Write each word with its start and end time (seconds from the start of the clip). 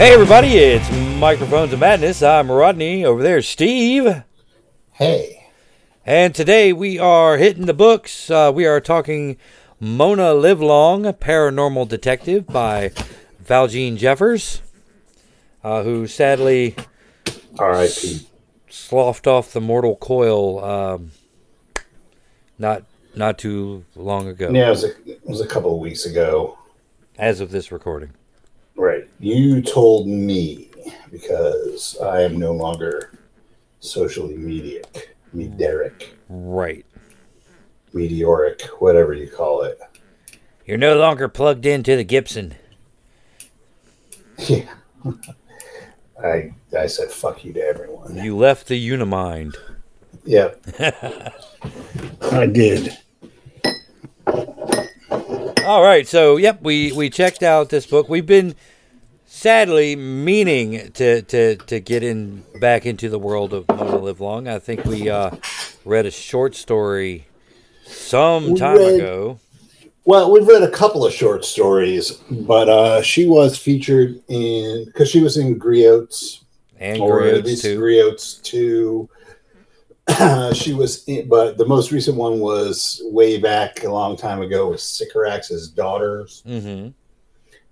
Hey 0.00 0.14
everybody, 0.14 0.56
it's 0.56 0.90
Microphones 1.18 1.74
of 1.74 1.80
Madness. 1.80 2.22
I'm 2.22 2.50
Rodney. 2.50 3.04
Over 3.04 3.22
there, 3.22 3.42
Steve. 3.42 4.22
Hey. 4.92 5.50
And 6.06 6.34
today 6.34 6.72
we 6.72 6.98
are 6.98 7.36
hitting 7.36 7.66
the 7.66 7.74
books. 7.74 8.30
Uh, 8.30 8.50
we 8.54 8.64
are 8.64 8.80
talking 8.80 9.36
Mona 9.78 10.32
Livelong, 10.32 11.02
Paranormal 11.02 11.86
Detective 11.86 12.46
by 12.46 12.92
Valjean 13.40 13.98
Jeffers, 13.98 14.62
uh, 15.62 15.82
who 15.82 16.06
sadly 16.06 16.76
R.I.P. 17.58 18.26
sloughed 18.70 19.26
off 19.26 19.52
the 19.52 19.60
mortal 19.60 19.96
coil 19.96 20.64
um, 20.64 21.10
not 22.58 22.84
not 23.14 23.36
too 23.36 23.84
long 23.94 24.28
ago, 24.28 24.48
Yeah, 24.50 24.68
it 24.68 24.70
was, 24.70 24.84
a, 24.84 25.10
it 25.10 25.20
was 25.26 25.40
a 25.42 25.46
couple 25.46 25.74
of 25.74 25.80
weeks 25.80 26.06
ago. 26.06 26.56
as 27.18 27.40
of 27.40 27.50
this 27.50 27.70
recording. 27.70 28.12
Right. 28.80 29.06
You 29.20 29.60
told 29.60 30.08
me 30.08 30.70
because 31.12 31.98
I 32.02 32.22
am 32.22 32.38
no 32.38 32.52
longer 32.52 33.18
socially 33.80 34.38
mediac, 34.38 35.10
mederic, 35.36 36.06
Right. 36.30 36.86
meteoric, 37.92 38.62
whatever 38.78 39.12
you 39.12 39.28
call 39.28 39.64
it. 39.64 39.78
You're 40.64 40.78
no 40.78 40.96
longer 40.96 41.28
plugged 41.28 41.66
into 41.66 41.94
the 41.94 42.04
Gibson. 42.04 42.54
Yeah. 44.48 44.72
I 46.24 46.54
I 46.78 46.86
said 46.86 47.10
fuck 47.10 47.44
you 47.44 47.52
to 47.52 47.60
everyone. 47.60 48.16
You 48.16 48.34
left 48.34 48.66
the 48.68 48.78
Unimind. 48.90 49.56
Yeah. 50.24 50.52
I 52.22 52.46
did. 52.46 52.96
All 55.70 55.84
right, 55.84 56.04
so 56.08 56.36
yep, 56.36 56.62
we 56.62 56.90
we 56.90 57.08
checked 57.10 57.44
out 57.44 57.68
this 57.68 57.86
book. 57.86 58.08
We've 58.08 58.26
been 58.26 58.56
sadly 59.26 59.94
meaning 59.94 60.90
to 60.94 61.22
to 61.22 61.54
to 61.58 61.78
get 61.78 62.02
in 62.02 62.42
back 62.60 62.86
into 62.86 63.08
the 63.08 63.20
world 63.20 63.54
of 63.54 63.68
Mona 63.68 63.98
Livelong. 63.98 64.48
I 64.48 64.58
think 64.58 64.84
we 64.84 65.08
uh, 65.08 65.30
read 65.84 66.06
a 66.06 66.10
short 66.10 66.56
story 66.56 67.28
some 67.86 68.54
We 68.54 68.58
time 68.58 68.78
read- 68.78 68.94
ago. 68.96 69.38
Well, 70.04 70.32
we've 70.32 70.48
read 70.48 70.64
a 70.64 70.70
couple 70.72 71.06
of 71.06 71.12
short 71.12 71.44
stories, 71.44 72.14
but 72.28 72.68
uh, 72.68 73.00
she 73.02 73.28
was 73.28 73.56
featured 73.56 74.20
in 74.26 74.86
because 74.86 75.08
she 75.08 75.22
was 75.22 75.36
in 75.36 75.56
Griots 75.56 76.40
And 76.80 76.98
Griots 77.00 77.62
too. 77.62 77.78
Griots 77.80 78.42
two. 78.42 79.08
she 80.54 80.72
was, 80.72 81.04
in, 81.04 81.28
but 81.28 81.58
the 81.58 81.66
most 81.66 81.92
recent 81.92 82.16
one 82.16 82.40
was 82.40 83.02
way 83.06 83.38
back 83.38 83.84
a 83.84 83.88
long 83.88 84.16
time 84.16 84.42
ago 84.42 84.70
with 84.70 84.80
Sycorax's 84.80 85.68
daughters, 85.68 86.42
hmm 86.46 86.88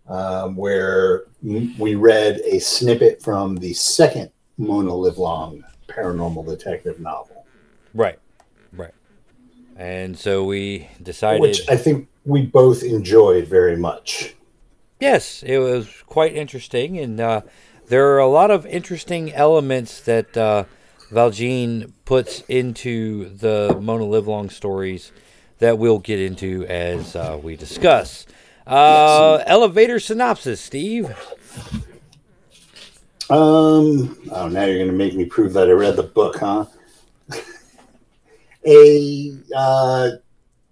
um, 0.09 0.57
where 0.57 1.25
we 1.43 1.95
read 1.95 2.41
a 2.45 2.59
snippet 2.59 3.23
from 3.23 3.57
the 3.57 3.75
second 3.75 4.31
Mona 4.57 4.95
Livelong 4.95 5.63
paranormal 5.87 6.47
detective 6.47 7.01
novel, 7.01 7.47
Right, 7.95 8.19
right. 8.73 8.93
And 9.77 10.19
so 10.19 10.45
we 10.45 10.89
decided. 11.03 11.41
which 11.41 11.69
I 11.69 11.77
think 11.77 12.09
we 12.25 12.43
both 12.43 12.83
enjoyed 12.83 13.47
very 13.47 13.77
much. 13.77 14.35
Yes, 15.01 15.43
it 15.45 15.59
was 15.59 15.89
quite 16.07 16.35
interesting, 16.35 16.99
and 16.99 17.21
uh, 17.21 17.43
there 17.87 18.13
are 18.13 18.19
a 18.19 18.27
lot 18.27 18.51
of 18.51 18.67
interesting 18.67 19.33
elements 19.33 20.01
that 20.03 20.37
uh, 20.37 20.65
Valjean 21.11 21.95
puts 22.05 22.41
into 22.43 23.31
the 23.31 23.79
Mona 23.81 24.05
Livelong 24.05 24.51
stories 24.51 25.11
that 25.59 25.79
we'll 25.79 25.99
get 25.99 26.21
into 26.21 26.65
as 26.67 27.17
uh, 27.17 27.39
we 27.43 27.57
discuss. 27.57 28.27
Uh, 28.67 29.43
elevator 29.47 29.99
synopsis, 29.99 30.61
Steve. 30.61 31.09
Um, 33.31 34.17
oh, 34.31 34.49
now 34.49 34.65
you're 34.65 34.79
going 34.79 34.89
to 34.89 34.93
make 34.93 35.15
me 35.15 35.25
prove 35.25 35.53
that 35.55 35.69
I 35.69 35.73
read 35.73 35.97
the 35.97 36.03
book, 36.03 36.37
huh? 36.37 36.67
a 38.67 39.37
uh, 39.57 40.11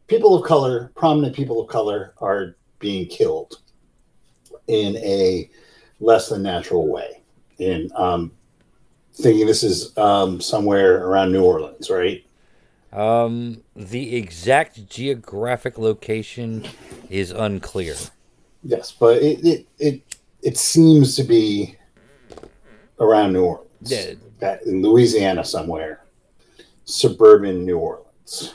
people 0.07 0.35
of 0.37 0.47
color, 0.47 0.91
prominent 0.95 1.35
people 1.35 1.61
of 1.61 1.69
color, 1.69 2.15
are 2.19 2.57
being 2.79 3.09
killed 3.09 3.61
in 4.69 4.97
a 4.97 5.51
less 6.01 6.29
than 6.29 6.43
natural 6.43 6.87
way. 6.87 7.23
In 7.59 7.91
um, 7.95 8.33
thinking 9.17 9.47
this 9.47 9.63
is 9.63 9.97
um, 9.97 10.41
somewhere 10.41 11.07
around 11.07 11.33
New 11.33 11.43
Orleans, 11.43 11.91
right? 11.91 12.25
Um, 12.93 13.63
the 13.75 14.17
exact 14.17 14.89
geographic 14.89 15.79
location 15.79 16.67
is 17.11 17.31
unclear. 17.31 17.97
Yes, 18.63 18.93
but 18.93 19.23
it 19.23 19.45
it 19.45 19.67
it, 19.79 20.03
it 20.43 20.57
seems 20.57 21.17
to 21.17 21.25
be 21.25 21.77
around 23.01 23.33
New 23.33 23.45
Orleans. 23.45 23.67
Yeah. 23.83 24.15
That 24.39 24.63
in 24.65 24.83
Louisiana 24.83 25.45
somewhere, 25.45 26.05
suburban 26.85 27.65
New 27.65 27.79
Orleans, 27.79 28.55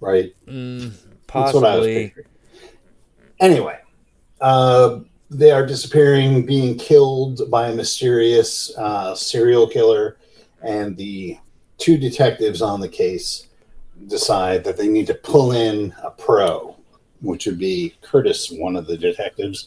right? 0.00 0.32
Mm, 0.46 0.92
That's 1.32 1.54
what 1.54 1.64
I 1.64 1.76
was 1.76 1.86
possibly. 1.86 2.14
Anyway, 3.40 3.78
uh, 4.40 5.00
they 5.34 5.50
are 5.50 5.66
disappearing, 5.66 6.46
being 6.46 6.78
killed 6.78 7.50
by 7.50 7.68
a 7.68 7.74
mysterious 7.74 8.76
uh, 8.78 9.14
serial 9.14 9.66
killer, 9.66 10.16
and 10.62 10.96
the 10.96 11.36
two 11.76 11.98
detectives 11.98 12.62
on 12.62 12.80
the 12.80 12.88
case 12.88 13.48
decide 14.06 14.62
that 14.62 14.76
they 14.76 14.86
need 14.86 15.08
to 15.08 15.14
pull 15.14 15.52
in 15.52 15.92
a 16.02 16.10
pro, 16.10 16.76
which 17.20 17.46
would 17.46 17.58
be 17.58 17.94
Curtis, 18.00 18.50
one 18.50 18.76
of 18.76 18.86
the 18.86 18.96
detectives, 18.96 19.66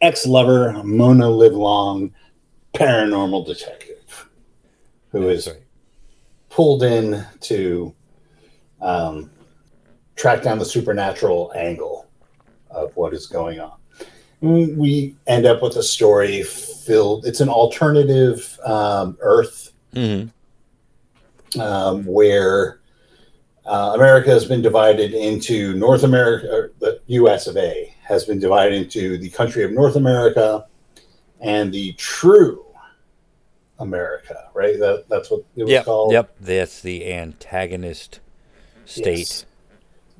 ex-lover 0.00 0.82
Mona 0.84 1.28
Livelong, 1.28 2.12
paranormal 2.74 3.44
detective, 3.44 4.28
who 5.10 5.28
is 5.28 5.48
pulled 6.48 6.84
in 6.84 7.26
to 7.40 7.92
um, 8.80 9.30
track 10.14 10.42
down 10.42 10.58
the 10.58 10.64
supernatural 10.64 11.52
angle 11.56 12.06
of 12.70 12.96
what 12.96 13.12
is 13.12 13.26
going 13.26 13.58
on. 13.58 13.78
We 14.40 15.16
end 15.26 15.46
up 15.46 15.62
with 15.62 15.76
a 15.76 15.82
story 15.82 16.42
filled. 16.44 17.26
It's 17.26 17.40
an 17.40 17.48
alternative 17.48 18.58
um, 18.64 19.16
Earth 19.20 19.72
Mhm. 19.94 20.30
um, 21.58 22.04
where 22.04 22.80
uh, 23.66 23.92
America 23.94 24.30
has 24.30 24.44
been 24.44 24.62
divided 24.62 25.12
into 25.12 25.74
North 25.74 26.02
America. 26.04 26.48
Or 26.50 26.72
the 26.78 27.00
U.S. 27.08 27.46
of 27.46 27.56
A. 27.56 27.92
has 28.02 28.24
been 28.24 28.38
divided 28.38 28.74
into 28.84 29.18
the 29.18 29.28
country 29.30 29.64
of 29.64 29.72
North 29.72 29.96
America 29.96 30.66
and 31.40 31.72
the 31.72 31.92
true 31.94 32.64
America. 33.78 34.48
Right. 34.54 34.78
That, 34.78 35.04
that's 35.08 35.30
what 35.30 35.42
it 35.56 35.64
was 35.64 35.70
Yep, 35.72 35.84
called. 35.84 36.12
yep. 36.12 36.34
That's 36.40 36.80
the 36.80 37.12
antagonist 37.12 38.20
state. 38.86 39.18
Yes. 39.18 39.46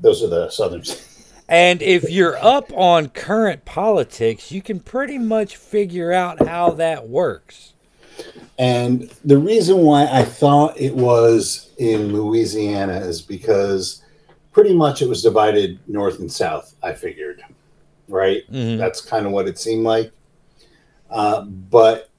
Those 0.00 0.22
are 0.22 0.28
the 0.28 0.50
southern. 0.50 0.82
And 1.48 1.80
if 1.80 2.10
you're 2.10 2.36
up 2.36 2.70
on 2.74 3.08
current 3.08 3.64
politics, 3.64 4.52
you 4.52 4.60
can 4.60 4.80
pretty 4.80 5.16
much 5.16 5.56
figure 5.56 6.12
out 6.12 6.46
how 6.46 6.72
that 6.72 7.08
works. 7.08 7.72
And 8.58 9.10
the 9.24 9.38
reason 9.38 9.78
why 9.78 10.06
I 10.10 10.24
thought 10.24 10.78
it 10.78 10.94
was 10.94 11.70
in 11.78 12.12
Louisiana 12.12 12.98
is 12.98 13.22
because 13.22 14.02
pretty 14.52 14.74
much 14.74 15.00
it 15.00 15.08
was 15.08 15.22
divided 15.22 15.78
north 15.86 16.18
and 16.18 16.30
south, 16.30 16.74
I 16.82 16.92
figured. 16.92 17.42
Right? 18.08 18.42
Mhm. 18.50 18.76
That's 18.76 19.00
kind 19.00 19.24
of 19.24 19.32
what 19.32 19.48
it 19.48 19.58
seemed 19.58 19.84
like. 19.84 20.12
Uh, 21.10 21.42
but 21.42 22.10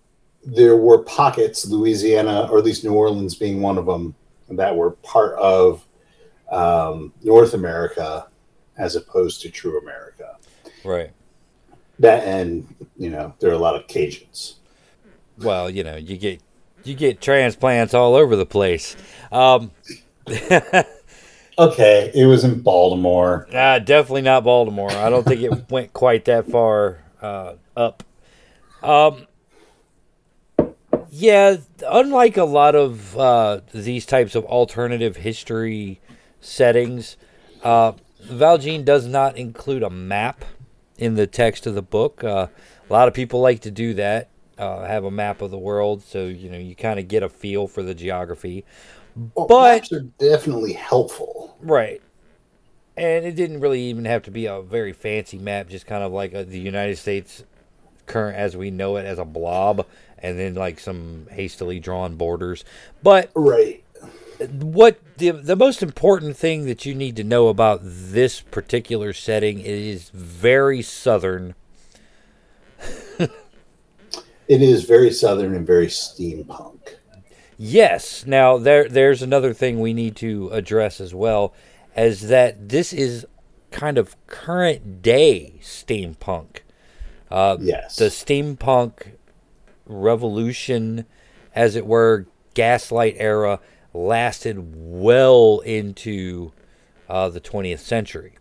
there 0.44 0.78
were 0.78 1.03
pockets, 1.03 1.68
Louisiana, 1.68 2.47
or 2.50 2.57
at 2.57 2.63
least 2.63 2.84
New 2.84 2.94
Orleans 2.94 3.35
being 3.35 3.62
one 3.62 3.78
of 3.78 3.85
them, 3.85 4.16
that 4.50 4.75
were 4.75 4.92
part 4.92 5.38
of 5.38 5.86
um, 6.51 7.13
North 7.21 7.54
America 7.54 8.25
as 8.80 8.96
opposed 8.96 9.42
to 9.42 9.50
true 9.50 9.80
America. 9.80 10.38
Right. 10.84 11.12
That 12.00 12.24
and 12.24 12.74
you 12.98 13.10
know 13.12 13.36
there 13.40 13.52
are 13.52 13.54
a 13.54 13.60
lot 13.60 13.76
of 13.76 13.86
Cajuns. 13.88 14.56
Well, 15.38 15.70
you 15.70 15.84
know, 15.84 15.98
you 15.98 16.18
get 16.18 16.42
you 16.84 16.96
get 16.96 17.22
transplants 17.22 17.94
all 17.94 18.16
over 18.16 18.36
the 18.36 18.46
place. 18.46 18.96
Um, 19.31 19.72
Okay, 21.60 22.10
it 22.16 22.26
was 22.26 22.46
in 22.46 22.62
Baltimore. 22.62 23.46
uh, 23.54 23.80
definitely 23.80 24.22
not 24.22 24.46
Baltimore. 24.46 24.90
I 24.92 25.10
don't 25.10 25.26
think 25.26 25.42
it 25.42 25.52
went 25.70 25.92
quite 25.92 26.24
that 26.26 26.50
far 26.50 27.00
uh, 27.22 27.56
up. 27.76 28.02
Um, 28.81 29.28
yeah, 31.12 31.58
unlike 31.86 32.38
a 32.38 32.46
lot 32.46 32.76
of 32.76 33.18
uh, 33.18 33.60
these 33.74 34.06
types 34.06 34.36
of 34.36 34.46
alternative 34.46 35.18
history 35.18 36.00
settings, 36.40 37.18
uh, 37.62 37.92
Valjean 38.21 38.83
does 38.83 39.06
not 39.07 39.38
include 39.38 39.83
a 39.83 39.89
map 39.89 40.45
in 40.98 41.16
the 41.16 41.27
text 41.27 41.66
of 41.66 41.75
the 41.75 41.81
book. 41.81 42.24
Uh, 42.24 42.48
a 42.89 42.94
lot 42.94 43.07
of 43.07 43.13
people 43.13 43.39
like 43.39 43.62
to 43.62 43.71
do 43.71 43.94
that, 43.95 44.30
uh, 44.57 44.83
have 44.86 45.06
a 45.06 45.12
map 45.12 45.42
of 45.42 45.51
the 45.51 45.57
world, 45.57 46.04
so 46.04 46.25
you 46.25 46.50
know 46.50 46.57
you 46.57 46.75
kind 46.75 47.00
of 47.00 47.07
get 47.07 47.24
a 47.24 47.30
feel 47.30 47.68
for 47.68 47.81
the 47.83 47.95
geography. 47.95 48.66
Well, 49.36 49.48
But- 49.48 49.74
maps 49.75 49.92
are 49.94 50.01
definitely 50.19 50.74
helpful. 50.74 51.56
Right. 51.62 52.01
And 52.98 53.25
it 53.25 53.36
didn't 53.36 53.62
really 53.62 53.81
even 53.83 54.04
have 54.06 54.24
to 54.24 54.31
be 54.31 54.45
a 54.45 54.62
very 54.62 54.92
fancy 54.92 55.38
map, 55.38 55.69
just 55.69 55.86
kind 55.86 56.04
of 56.04 56.12
like 56.12 56.33
a, 56.33 56.44
the 56.44 56.60
United 56.60 56.98
States 56.98 57.44
current 58.07 58.36
as 58.38 58.57
we 58.57 58.71
know 58.71 58.98
it 58.98 59.06
as 59.06 59.19
a 59.19 59.25
blob, 59.25 59.86
and 60.18 60.38
then 60.38 60.56
like 60.56 60.80
some 60.81 61.27
hastily 61.31 61.80
drawn 61.80 62.16
borders. 62.16 62.66
But 63.01 63.31
Right. 63.36 63.83
What 64.39 65.00
the 65.18 65.31
the 65.31 65.56
most 65.56 65.83
important 65.83 66.38
thing 66.38 66.65
that 66.65 66.86
you 66.86 66.95
need 66.95 67.15
to 67.18 67.24
know 67.24 67.47
about 67.47 67.81
this 67.83 68.41
particular 68.41 69.13
setting 69.13 69.59
is 69.59 70.09
very 70.12 70.81
southern. 70.81 71.56
It 74.47 74.63
is 74.63 74.83
very 74.83 75.12
southern 75.12 75.53
and 75.53 75.65
very 75.68 75.88
steampunk. 75.88 76.95
Yes. 77.57 78.25
Now 78.25 78.57
there 78.57 78.88
there's 78.89 79.21
another 79.21 79.53
thing 79.53 79.80
we 79.80 79.94
need 79.94 80.15
to 80.18 80.50
address 80.50 81.00
as 81.00 81.13
well, 81.13 81.53
as 81.95 82.30
that 82.30 82.69
this 82.69 82.94
is 82.94 83.27
kind 83.71 83.97
of 83.97 84.15
current 84.27 85.01
day 85.01 85.59
steampunk. 85.62 86.59
Uh, 87.30 87.57
Yes. 87.59 87.97
The 87.97 88.06
steampunk 88.06 89.12
revolution, 89.85 91.06
as 91.53 91.75
it 91.75 91.85
were, 91.85 92.25
gaslight 92.56 93.15
era 93.19 93.59
lasted 93.94 94.57
well 94.75 95.59
into 95.65 96.51
uh, 97.09 97.30
the 97.30 97.41
20th 97.41 97.80
century. 97.80 98.33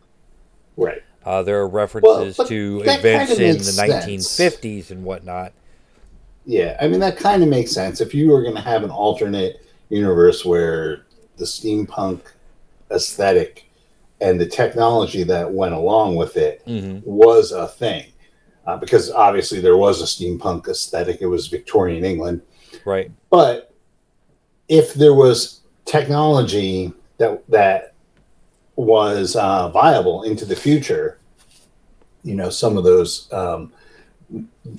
right. 0.77 1.03
Uh, 1.25 1.43
there 1.43 1.59
are 1.59 1.69
references 1.69 2.37
but 2.39 2.47
to 2.49 2.81
events 2.87 3.33
in 3.39 3.59
the 3.59 3.65
sense. 3.65 4.39
1950s 4.39 4.91
and 4.91 5.05
whatnot. 5.05 5.53
Yeah, 6.47 6.77
I 6.81 6.89
mean 6.89 7.01
that 7.01 7.19
kind 7.19 7.43
of 7.43 7.51
makes 7.51 7.73
sense. 7.73 8.01
If 8.01 8.15
you 8.15 8.31
were 8.31 8.43
going 8.43 8.55
to 8.55 8.63
have 8.63 8.83
an 8.83 8.91
alternate 8.91 9.67
universe 9.91 10.45
where 10.47 11.05
the 11.37 11.45
steampunk 11.45 12.21
aesthetic 12.91 13.69
and 14.23 14.41
the 14.41 14.47
technology 14.47 15.23
that 15.25 15.53
went 15.53 15.75
along 15.75 16.17
with 16.17 16.37
it 16.39 16.63
hmm 16.65 17.01
was 17.05 17.53
a 17.53 17.69
thing, 17.69 18.07
uh, 18.67 18.79
because 18.79 19.11
obviously 19.11 19.61
there 19.61 19.77
was 19.77 20.01
a 20.01 20.05
steampunk 20.05 20.67
aesthetic. 20.69 21.19
It 21.21 21.27
was 21.27 21.49
Victorian 21.49 22.05
England, 22.07 22.41
Right. 22.87 23.11
but 23.29 23.68
if 24.69 24.95
there 24.95 25.15
was 25.15 25.61
technology 25.85 26.93
that 27.19 27.43
that 27.49 27.95
was 28.77 29.35
uh, 29.37 29.69
viable 29.71 30.23
into 30.23 30.45
the 30.45 30.55
future, 30.55 31.19
you 32.23 32.35
know, 32.35 32.51
some 32.51 32.77
of 32.77 32.85
those 32.85 33.33
um, 33.33 33.73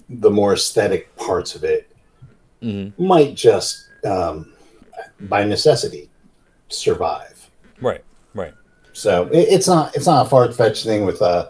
the 0.10 0.30
more 0.30 0.54
aesthetic 0.54 1.14
parts 1.16 1.56
of 1.56 1.64
it 1.64 1.86
hmm 2.62 2.90
might 2.98 3.36
just 3.36 3.88
um, 4.06 4.52
by 5.22 5.44
necessity 5.44 6.10
survive. 6.68 7.50
Right. 7.82 8.04
Right. 8.34 8.54
So 8.94 9.28
it, 9.28 9.48
it's 9.50 9.68
not 9.68 9.96
it's 9.96 10.06
not 10.06 10.26
a 10.26 10.30
far 10.30 10.52
fetched 10.52 10.84
thing 10.84 11.06
with 11.06 11.22
uh, 11.22 11.50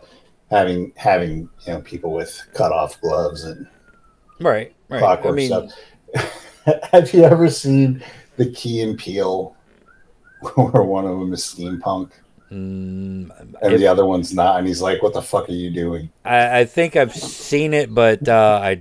having 0.52 0.94
having 0.96 1.50
you 1.66 1.74
know 1.74 1.82
people 1.82 2.12
with 2.12 2.40
cut 2.54 2.72
off 2.72 3.00
gloves 3.02 3.44
and 3.44 3.68
Right. 4.40 4.74
Right. 4.88 5.00
clockwork 5.00 5.34
I 5.34 5.36
mean, 5.36 5.48
stuff. 5.48 5.72
Have 6.92 7.14
you 7.14 7.24
ever 7.24 7.50
seen 7.50 8.04
the 8.40 8.50
Key 8.52 8.82
and 8.82 8.98
Peele, 8.98 9.56
where 10.56 10.82
one 10.84 11.06
of 11.06 11.20
them 11.20 11.34
is 11.34 11.42
steampunk 11.44 12.12
mm, 12.52 13.30
and 13.62 13.74
if- 13.74 13.80
the 13.80 13.86
other 13.88 14.06
one's 14.06 14.34
not, 14.34 14.58
and 14.58 14.68
he's 14.68 14.82
like, 14.82 15.04
"What 15.04 15.14
the 15.14 15.22
fuck 15.22 15.48
are 15.50 15.54
you 15.54 15.70
doing?" 15.70 16.10
I, 16.26 16.62
I 16.62 16.66
think 16.66 16.96
I've 16.96 17.14
seen 17.14 17.74
it, 17.74 17.94
but 17.94 18.28
uh, 18.28 18.60
I 18.64 18.72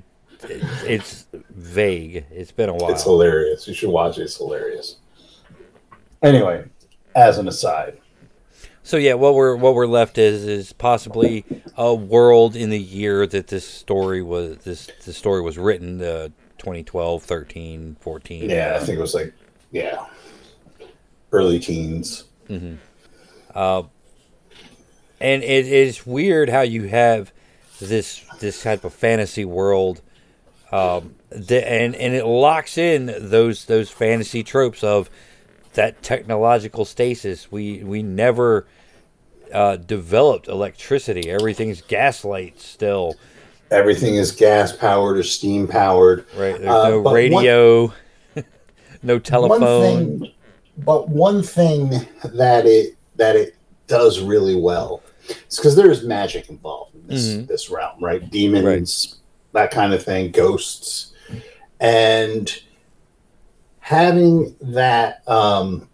it, 0.45 0.63
it's 0.87 1.27
vague. 1.51 2.25
It's 2.31 2.53
been 2.53 2.69
a 2.69 2.75
while. 2.75 2.93
It's 2.93 3.03
hilarious. 3.03 3.67
You 3.69 3.75
should 3.75 3.91
watch 3.91 4.19
it. 4.19 4.23
It's 4.23 4.37
hilarious. 4.37 4.97
Anyway, 6.23 6.65
as 7.15 7.39
an 7.39 7.47
aside, 7.49 7.99
So 8.83 8.97
yeah, 8.97 9.15
what 9.15 9.35
we're 9.35 9.57
what 9.57 9.75
we're 9.75 9.87
left 9.87 10.19
is 10.19 10.45
is 10.45 10.73
possibly 10.73 11.45
a 11.77 11.95
world 11.95 12.57
in 12.57 12.71
the 12.71 12.79
year 12.79 13.27
that 13.27 13.49
this 13.49 13.67
story 13.67 14.23
was 14.23 14.59
this 14.59 14.89
the 15.05 15.13
story 15.13 15.43
was 15.43 15.59
written, 15.59 16.01
uh, 16.03 16.29
2012, 16.59 17.23
13, 17.23 17.97
14. 18.01 18.51
yeah, 18.51 18.79
I 18.81 18.85
think 18.85 18.99
it 18.99 19.01
was 19.01 19.15
like, 19.15 19.33
yeah, 19.71 20.07
early 21.33 21.59
teens. 21.59 22.25
Uh, 23.55 23.83
and 25.21 25.43
it 25.43 25.67
is 25.67 26.07
weird 26.07 26.49
how 26.49 26.61
you 26.63 26.85
have 26.89 27.33
this 27.81 28.25
this 28.41 28.63
type 28.63 28.85
of 28.85 28.95
fantasy 28.95 29.45
world, 29.45 30.01
um, 30.73 31.15
the, 31.31 31.69
and 31.71 31.95
and 31.97 32.15
it 32.15 32.25
locks 32.25 32.79
in 32.79 33.07
those 33.19 33.65
those 33.67 33.91
fantasy 33.91 34.43
tropes 34.43 34.83
of 34.85 35.11
that 35.75 36.03
technological 36.03 36.85
stasis. 36.85 37.51
We 37.53 37.83
we 37.85 38.03
never 38.03 38.67
uh, 39.53 39.77
developed 39.77 40.49
electricity. 40.49 41.29
Everything's 41.31 41.81
gaslight 41.83 42.61
still. 42.61 43.15
Everything 43.71 44.15
is 44.15 44.33
gas 44.33 44.73
powered 44.75 45.19
or 45.19 45.23
steam 45.23 45.69
powered. 45.69 46.21
Right? 46.37 46.57
There's 46.59 46.67
Uh, 46.67 46.89
no 46.91 47.03
but 47.03 47.11
one- 47.11 47.15
radio, 47.15 47.93
no 49.03 49.19
telephone. 49.19 49.61
One 49.61 50.19
thing, 50.21 50.33
but 50.79 51.09
one 51.09 51.43
thing 51.43 51.91
that 52.25 52.67
it 52.67 52.97
that 53.17 53.37
it 53.37 53.57
does 53.87 54.21
really 54.21 54.55
well 54.55 55.03
is 55.51 55.57
because 55.57 55.77
there 55.77 55.91
is 55.91 56.05
magic 56.05 56.49
involved 56.49 56.95
in 56.95 57.07
this 57.07 57.29
Mhm. 57.29 57.47
this 57.49 57.71
realm, 57.71 58.03
right? 58.03 58.29
Demons, 58.31 59.17
that 59.53 59.71
kind 59.71 59.93
of 59.93 60.03
thing, 60.03 60.31
ghosts, 60.31 61.13
and 61.81 62.55
having 63.81 64.55
that 64.61 65.23
um, 65.29 65.89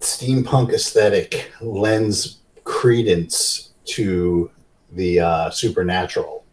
steampunk 0.00 0.72
aesthetic 0.72 1.52
lends 1.60 2.38
credence 2.64 3.70
to 3.84 4.50
the 4.92 5.20
uh, 5.20 5.50
supernatural 5.50 6.44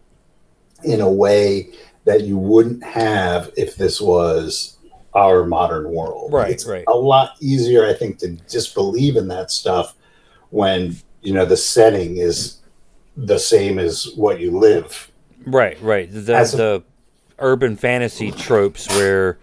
in 0.83 1.01
a 1.01 1.09
way 1.09 1.69
that 2.05 2.21
you 2.23 2.37
wouldn't 2.37 2.83
have 2.83 3.51
if 3.57 3.75
this 3.77 3.99
was 3.99 4.76
our 5.17 5.45
modern 5.45 5.91
world. 5.91 6.31
Right, 6.31 6.51
It's 6.51 6.65
right. 6.65 6.83
a 6.87 6.95
lot 6.95 7.31
easier, 7.41 7.85
I 7.87 7.93
think, 7.93 8.19
to 8.19 8.37
just 8.49 8.75
believe 8.75 9.15
in 9.15 9.27
that 9.29 9.49
stuff 9.49 9.95
when 10.51 10.95
you 11.23 11.33
know 11.33 11.43
the 11.43 11.57
setting 11.57 12.17
is 12.17 12.57
the 13.17 13.39
same 13.39 13.79
as 13.79 14.11
what 14.15 14.39
you 14.39 14.57
live. 14.57 15.09
Right, 15.45 15.81
right. 15.81 16.07
The 16.11 16.35
As 16.35 16.53
a- 16.53 16.57
the 16.57 16.83
urban 17.39 17.75
fantasy 17.77 18.31
tropes 18.31 18.87
where 18.89 19.39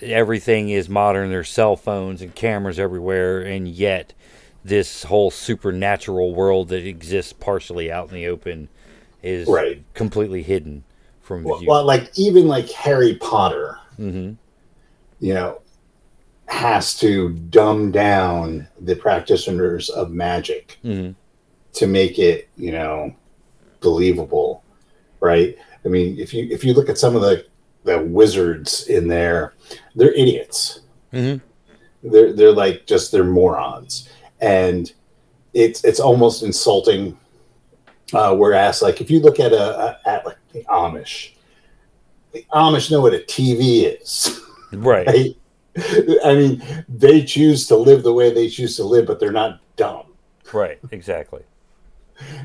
everything 0.00 0.68
is 0.70 0.88
modern. 0.88 1.30
There's 1.30 1.48
cell 1.48 1.76
phones 1.76 2.20
and 2.20 2.34
cameras 2.34 2.78
everywhere, 2.80 3.40
and 3.40 3.68
yet 3.68 4.12
this 4.64 5.04
whole 5.04 5.30
supernatural 5.30 6.34
world 6.34 6.68
that 6.68 6.84
exists 6.86 7.32
partially 7.32 7.90
out 7.90 8.08
in 8.08 8.14
the 8.14 8.26
open 8.26 8.68
is 9.22 9.46
Right. 9.48 9.82
completely 9.94 10.42
hidden 10.42 10.82
from 11.20 11.44
Well, 11.44 11.58
view. 11.58 11.68
well, 11.68 11.84
like 11.84 12.10
even 12.16 12.48
like 12.48 12.68
Harry 12.70 13.14
Potter, 13.14 13.78
hmm 13.96 14.32
you 15.22 15.32
know, 15.32 15.62
has 16.48 16.98
to 16.98 17.30
dumb 17.30 17.92
down 17.92 18.68
the 18.80 18.96
practitioners 18.96 19.88
of 19.88 20.10
magic 20.10 20.78
hmm 20.82 21.12
to 21.72 21.86
make 21.86 22.18
it, 22.18 22.50
you 22.56 22.70
know, 22.70 23.14
believable, 23.80 24.62
right? 25.20 25.56
I 25.86 25.88
mean, 25.88 26.18
if 26.18 26.34
you 26.34 26.46
if 26.50 26.64
you 26.64 26.74
look 26.74 26.90
at 26.90 26.98
some 26.98 27.16
of 27.16 27.22
the 27.22 27.46
the 27.84 27.98
wizards 27.98 28.88
in 28.88 29.08
there, 29.08 29.54
they're 29.94 30.12
idiots. 30.12 30.80
Mm-hmm. 31.14 32.10
They're 32.10 32.32
they're 32.34 32.52
like 32.52 32.86
just 32.86 33.10
they're 33.10 33.24
morons, 33.24 34.08
and 34.40 34.92
it's 35.54 35.82
it's 35.82 36.00
almost 36.00 36.42
insulting. 36.42 37.16
Uh, 38.12 38.36
whereas, 38.36 38.82
like 38.82 39.00
if 39.00 39.10
you 39.10 39.20
look 39.20 39.40
at 39.40 39.52
a, 39.52 39.78
a 39.80 39.98
at 40.04 40.26
like 40.26 40.36
the 40.52 40.62
Amish, 40.64 41.32
the 42.32 42.44
Amish 42.52 42.90
know 42.90 43.00
what 43.00 43.14
a 43.14 43.18
TV 43.20 43.98
is. 43.98 44.40
Right. 44.72 45.06
Right? 45.06 45.36
I 46.24 46.34
mean, 46.34 46.62
they 46.88 47.24
choose 47.24 47.66
to 47.68 47.76
live 47.76 48.02
the 48.02 48.12
way 48.12 48.32
they 48.32 48.48
choose 48.48 48.76
to 48.76 48.84
live, 48.84 49.06
but 49.06 49.20
they're 49.20 49.32
not 49.32 49.60
dumb. 49.76 50.04
Right. 50.52 50.78
Exactly. 50.90 51.42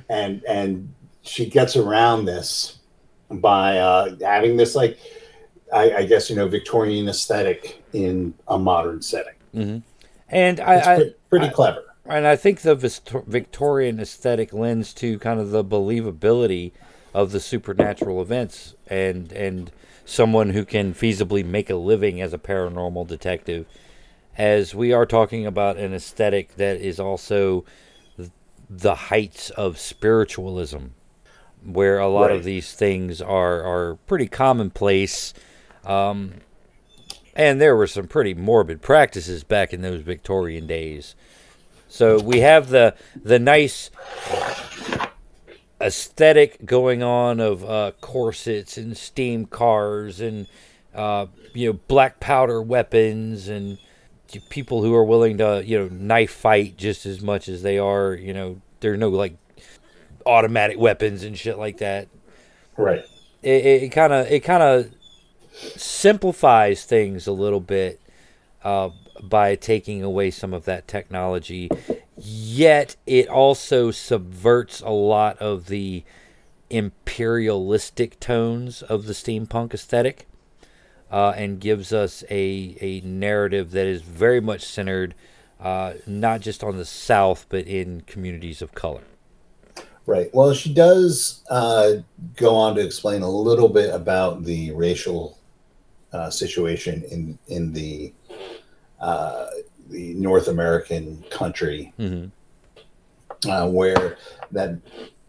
And 0.10 0.44
and 0.46 0.94
she 1.22 1.46
gets 1.50 1.76
around 1.76 2.26
this 2.26 2.80
by 3.30 3.78
uh, 3.80 4.16
having 4.22 4.56
this 4.56 4.76
like, 4.76 4.98
I, 5.74 5.92
I 5.92 6.06
guess 6.06 6.30
you 6.30 6.36
know, 6.38 6.48
Victorian 6.48 7.10
aesthetic 7.10 7.84
in 7.94 8.34
a 8.48 8.58
modern 8.58 9.02
setting. 9.02 9.34
hmm 9.54 9.78
And 10.30 10.60
I, 10.62 10.94
I 10.94 10.96
pre- 10.96 11.16
pretty 11.30 11.48
I- 11.48 11.50
clever. 11.50 11.84
And 12.06 12.26
I 12.26 12.38
think 12.38 12.62
the 12.62 12.76
Victorian 13.28 14.00
aesthetic 14.00 14.54
lends 14.54 14.94
to 14.94 15.20
kind 15.20 15.42
of 15.42 15.52
the 15.52 15.66
believability 15.66 16.72
of 17.18 17.32
the 17.32 17.40
supernatural 17.40 18.22
events 18.22 18.76
and 18.86 19.32
and 19.32 19.72
someone 20.06 20.52
who 20.52 20.64
can 20.64 20.94
feasibly 20.94 21.44
make 21.44 21.68
a 21.68 21.76
living 21.76 22.22
as 22.22 22.32
a 22.32 22.38
paranormal 22.38 23.08
detective. 23.08 23.66
As 24.38 24.76
we 24.76 24.94
are 24.94 25.08
talking 25.08 25.44
about 25.48 25.78
an 25.78 25.96
aesthetic 25.96 26.58
that 26.58 26.80
is 26.80 27.00
also 27.00 27.66
the 28.70 28.96
heights 28.96 29.50
of 29.50 29.80
spiritualism 29.80 30.90
where 31.66 31.98
a 31.98 32.08
lot 32.08 32.32
of 32.32 32.44
these 32.44 32.74
things 32.74 33.20
are 33.20 33.64
are 33.64 33.96
pretty 34.06 34.28
commonplace. 34.28 35.34
Um, 35.86 36.36
and 37.36 37.60
there 37.60 37.76
were 37.76 37.88
some 37.88 38.08
pretty 38.08 38.36
morbid 38.36 38.84
practices 38.84 39.44
back 39.44 39.74
in 39.74 39.82
those 39.82 40.02
Victorian 40.02 40.68
days. 40.68 41.16
So 41.88 42.20
we 42.20 42.42
have 42.42 42.70
the 42.70 42.94
the 43.16 43.40
nice 43.40 43.90
aesthetic 45.80 46.66
going 46.66 47.04
on 47.04 47.40
of 47.40 47.64
uh, 47.64 47.92
corsets 48.02 48.78
and 48.78 48.98
steam 48.98 49.46
cars 49.46 50.20
and 50.20 50.48
uh, 50.96 51.28
you 51.54 51.68
know 51.68 51.80
black 51.88 52.20
powder 52.20 52.62
weapons 52.62 53.48
and 53.48 53.78
people 54.50 54.82
who 54.82 54.94
are 54.94 55.04
willing 55.04 55.38
to 55.38 55.64
you 55.66 55.78
know 55.78 55.88
knife 55.88 56.32
fight 56.32 56.76
just 56.78 57.06
as 57.06 57.22
much 57.22 57.48
as 57.48 57.62
they 57.62 57.78
are 57.78 58.14
you 58.14 58.34
know 58.34 58.60
there's 58.80 59.00
no 59.00 59.10
like 59.10 59.38
automatic 60.26 60.78
weapons 60.78 61.24
and 61.24 61.38
shit 61.38 61.58
like 61.58 61.78
that 61.78 62.08
Right. 62.76 63.04
it 63.42 63.90
kind 63.90 64.14
of 64.14 64.28
it 64.32 64.42
kind 64.42 64.62
of 64.62 64.92
simplifies 65.76 66.86
things 66.86 67.28
a 67.28 67.32
little 67.32 67.60
bit 67.60 68.00
uh, 68.64 68.90
by 69.22 69.56
taking 69.56 70.04
away 70.04 70.32
some 70.32 70.54
of 70.54 70.66
that 70.66 70.88
technology. 70.88 71.70
Yet 72.18 72.96
it 73.06 73.28
also 73.28 73.92
subverts 73.92 74.82
a 74.82 74.90
lot 74.90 75.38
of 75.38 75.68
the 75.68 76.04
imperialistic 76.70 78.20
tones 78.20 78.82
of 78.82 79.06
the 79.06 79.14
steampunk 79.14 79.74
aesthetic 79.74 80.28
uh, 81.12 81.34
and 81.36 81.60
gives 81.60 81.94
us 81.94 82.24
a, 82.30 82.78
a 82.82 83.02
narrative 83.02 83.72
that 83.72 83.86
is 83.86 84.02
very 84.02 84.42
much 84.42 84.64
centered 84.66 85.14
uh, 85.60 85.94
not 86.06 86.42
just 86.42 86.64
on 86.64 86.78
the 86.78 86.86
South, 86.86 87.46
but 87.50 87.66
in 87.66 88.02
communities 88.02 88.62
of 88.62 88.74
color. 88.74 89.02
Right. 90.06 90.34
Well, 90.34 90.54
she 90.54 90.74
does 90.74 91.44
uh, 91.50 91.96
go 92.36 92.56
on 92.56 92.76
to 92.76 92.82
explain 92.82 93.24
a 93.24 93.30
little 93.30 93.68
bit 93.68 93.94
about 93.94 94.44
the 94.44 94.72
racial 94.72 95.38
uh, 96.14 96.30
situation 96.30 97.04
in 97.12 97.38
in 97.48 97.74
the 97.74 98.14
uh, 99.02 99.48
the 99.90 100.14
North 100.16 100.48
American 100.48 101.24
country, 101.30 101.94
Mm-hmm. 102.00 103.50
uh, 103.50 103.68
where 103.68 104.18
that 104.52 104.78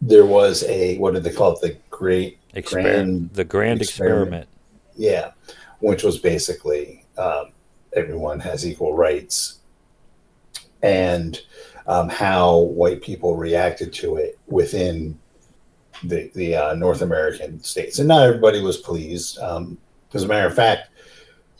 there 0.01 0.25
was 0.25 0.63
a 0.63 0.97
what 0.97 1.13
did 1.13 1.23
they 1.23 1.31
call 1.33 1.53
it? 1.53 1.61
The 1.61 1.77
Great 1.89 2.37
Exper- 2.55 2.71
Grand 2.71 3.29
the 3.33 3.43
grand 3.43 3.81
experiment. 3.81 4.47
experiment. 4.47 4.49
Yeah, 4.95 5.31
which 5.79 6.03
was 6.03 6.17
basically 6.17 7.05
um, 7.17 7.51
everyone 7.93 8.39
has 8.39 8.65
equal 8.65 8.95
rights, 8.95 9.59
and 10.81 11.39
um, 11.87 12.09
how 12.09 12.57
white 12.57 13.01
people 13.01 13.35
reacted 13.35 13.91
to 13.93 14.17
it 14.17 14.37
within 14.47 15.17
the 16.03 16.31
the 16.35 16.55
uh, 16.55 16.73
North 16.75 17.01
American 17.01 17.61
states, 17.61 17.99
and 17.99 18.07
not 18.07 18.23
everybody 18.27 18.61
was 18.61 18.77
pleased. 18.77 19.37
Um, 19.39 19.77
as 20.13 20.23
a 20.23 20.27
matter 20.27 20.47
of 20.47 20.55
fact, 20.55 20.89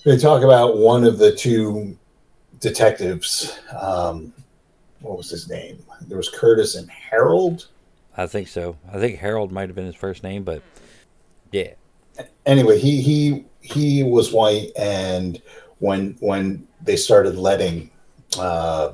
they 0.05 0.17
talk 0.17 0.43
about 0.43 0.77
one 0.77 1.03
of 1.03 1.17
the 1.19 1.35
two 1.35 1.97
detectives. 2.59 3.59
Um, 3.79 4.33
what 5.01 5.17
was 5.17 5.29
his 5.29 5.49
name? 5.49 5.83
There 6.07 6.17
was 6.17 6.29
Curtis 6.29 6.75
and 6.75 6.89
Harold. 6.89 7.67
I 8.17 8.27
think 8.27 8.47
so. 8.47 8.77
I 8.91 8.99
think 8.99 9.19
Harold 9.19 9.51
might 9.51 9.69
have 9.69 9.75
been 9.75 9.85
his 9.85 9.95
first 9.95 10.23
name, 10.23 10.43
but 10.43 10.61
yeah. 11.51 11.73
anyway, 12.45 12.77
he 12.79 13.01
he 13.01 13.45
he 13.61 14.03
was 14.03 14.33
white, 14.33 14.71
and 14.77 15.41
when 15.79 16.17
when 16.19 16.67
they 16.81 16.95
started 16.95 17.37
letting 17.37 17.89
uh, 18.37 18.93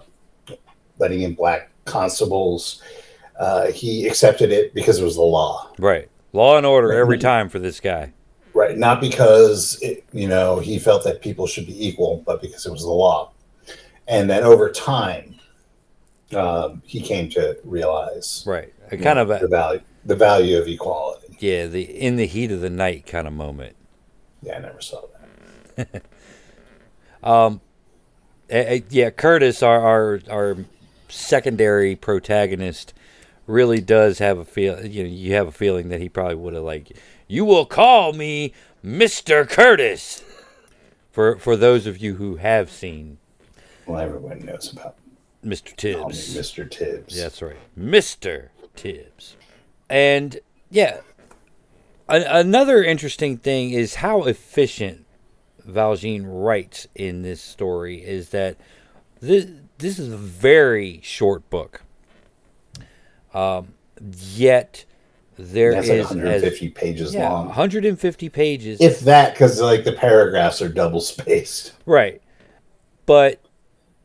letting 0.99 1.21
in 1.21 1.33
black 1.33 1.71
constables, 1.85 2.81
uh, 3.39 3.67
he 3.71 4.07
accepted 4.07 4.51
it 4.51 4.73
because 4.73 4.99
it 4.99 5.03
was 5.03 5.15
the 5.15 5.21
law, 5.21 5.69
Right. 5.79 6.09
Law 6.33 6.57
and 6.57 6.65
order 6.65 6.91
every 6.91 7.17
time 7.17 7.47
for 7.47 7.59
this 7.59 7.79
guy. 7.79 8.11
right? 8.53 8.77
Not 8.77 8.99
because 8.99 9.79
it, 9.81 10.03
you 10.11 10.27
know 10.27 10.59
he 10.59 10.77
felt 10.77 11.03
that 11.05 11.21
people 11.21 11.47
should 11.47 11.65
be 11.65 11.87
equal, 11.87 12.23
but 12.25 12.41
because 12.41 12.65
it 12.65 12.71
was 12.71 12.81
the 12.81 12.89
law. 12.89 13.31
And 14.07 14.29
then 14.29 14.43
over 14.43 14.71
time, 14.71 15.35
um, 16.35 16.81
he 16.85 17.01
came 17.01 17.29
to 17.31 17.57
realize 17.63 18.43
Right. 18.47 18.73
A 18.91 18.97
kind 18.97 19.17
of 19.19 19.27
the 19.27 19.47
value 19.47 19.81
the 20.05 20.15
value 20.15 20.57
of 20.59 20.67
equality. 20.67 21.35
yeah, 21.39 21.65
the 21.65 21.81
in 21.81 22.15
the 22.17 22.27
heat 22.27 22.51
of 22.51 22.61
the 22.61 22.69
night 22.69 23.05
kind 23.07 23.27
of 23.27 23.33
moment. 23.33 23.75
Yeah, 24.43 24.57
I 24.57 24.59
never 24.59 24.81
saw 24.81 25.01
that. 25.75 26.03
Um 27.23 27.61
yeah, 28.49 29.09
Curtis 29.09 29.63
our 29.63 29.81
our 29.81 30.19
our 30.29 30.57
secondary 31.09 31.95
protagonist 31.95 32.93
really 33.47 33.81
does 33.81 34.19
have 34.19 34.37
a 34.37 34.45
feel 34.45 34.85
you 34.85 35.03
know, 35.03 35.09
you 35.09 35.33
have 35.33 35.47
a 35.47 35.51
feeling 35.51 35.89
that 35.89 35.99
he 36.01 36.07
probably 36.09 36.35
would 36.35 36.53
have 36.53 36.63
like 36.63 36.95
you 37.27 37.43
will 37.43 37.65
call 37.65 38.13
me 38.13 38.53
Mr. 38.85 39.49
Curtis. 39.49 40.23
For 41.11 41.37
for 41.39 41.55
those 41.55 41.87
of 41.87 41.97
you 41.97 42.15
who 42.15 42.35
have 42.35 42.69
seen 42.69 43.17
Well, 43.87 43.99
everyone 43.99 44.39
knows 44.45 44.71
about 44.71 44.95
Mr. 45.43 45.75
Tibbs. 45.75 46.35
Mr. 46.35 46.69
Tibbs. 46.69 47.15
Yeah, 47.15 47.23
that's 47.23 47.41
right. 47.41 47.57
Mr. 47.77 48.49
Tibbs. 48.75 49.35
And 49.89 50.39
yeah, 50.69 51.01
a- 52.09 52.39
another 52.39 52.83
interesting 52.83 53.37
thing 53.37 53.71
is 53.71 53.95
how 53.95 54.23
efficient 54.23 55.05
Valjean 55.63 56.25
writes 56.25 56.87
in 56.95 57.21
this 57.21 57.41
story 57.41 58.03
is 58.03 58.29
that 58.29 58.57
this, 59.19 59.47
this 59.77 59.99
is 59.99 60.11
a 60.11 60.17
very 60.17 60.99
short 61.03 61.49
book. 61.49 61.81
Um, 63.33 63.73
yet 64.01 64.85
there 65.37 65.73
That's 65.73 65.89
is 65.89 65.99
like 65.99 66.09
150 66.09 66.69
pages 66.69 67.13
yeah, 67.13 67.29
long. 67.29 67.47
150 67.47 68.29
pages. 68.29 68.79
If 68.79 69.01
that, 69.01 69.33
because 69.33 69.59
like 69.59 69.83
the 69.83 69.91
paragraphs 69.91 70.61
are 70.61 70.69
double 70.69 71.01
spaced. 71.01 71.73
Right. 71.85 72.21
But 73.05 73.44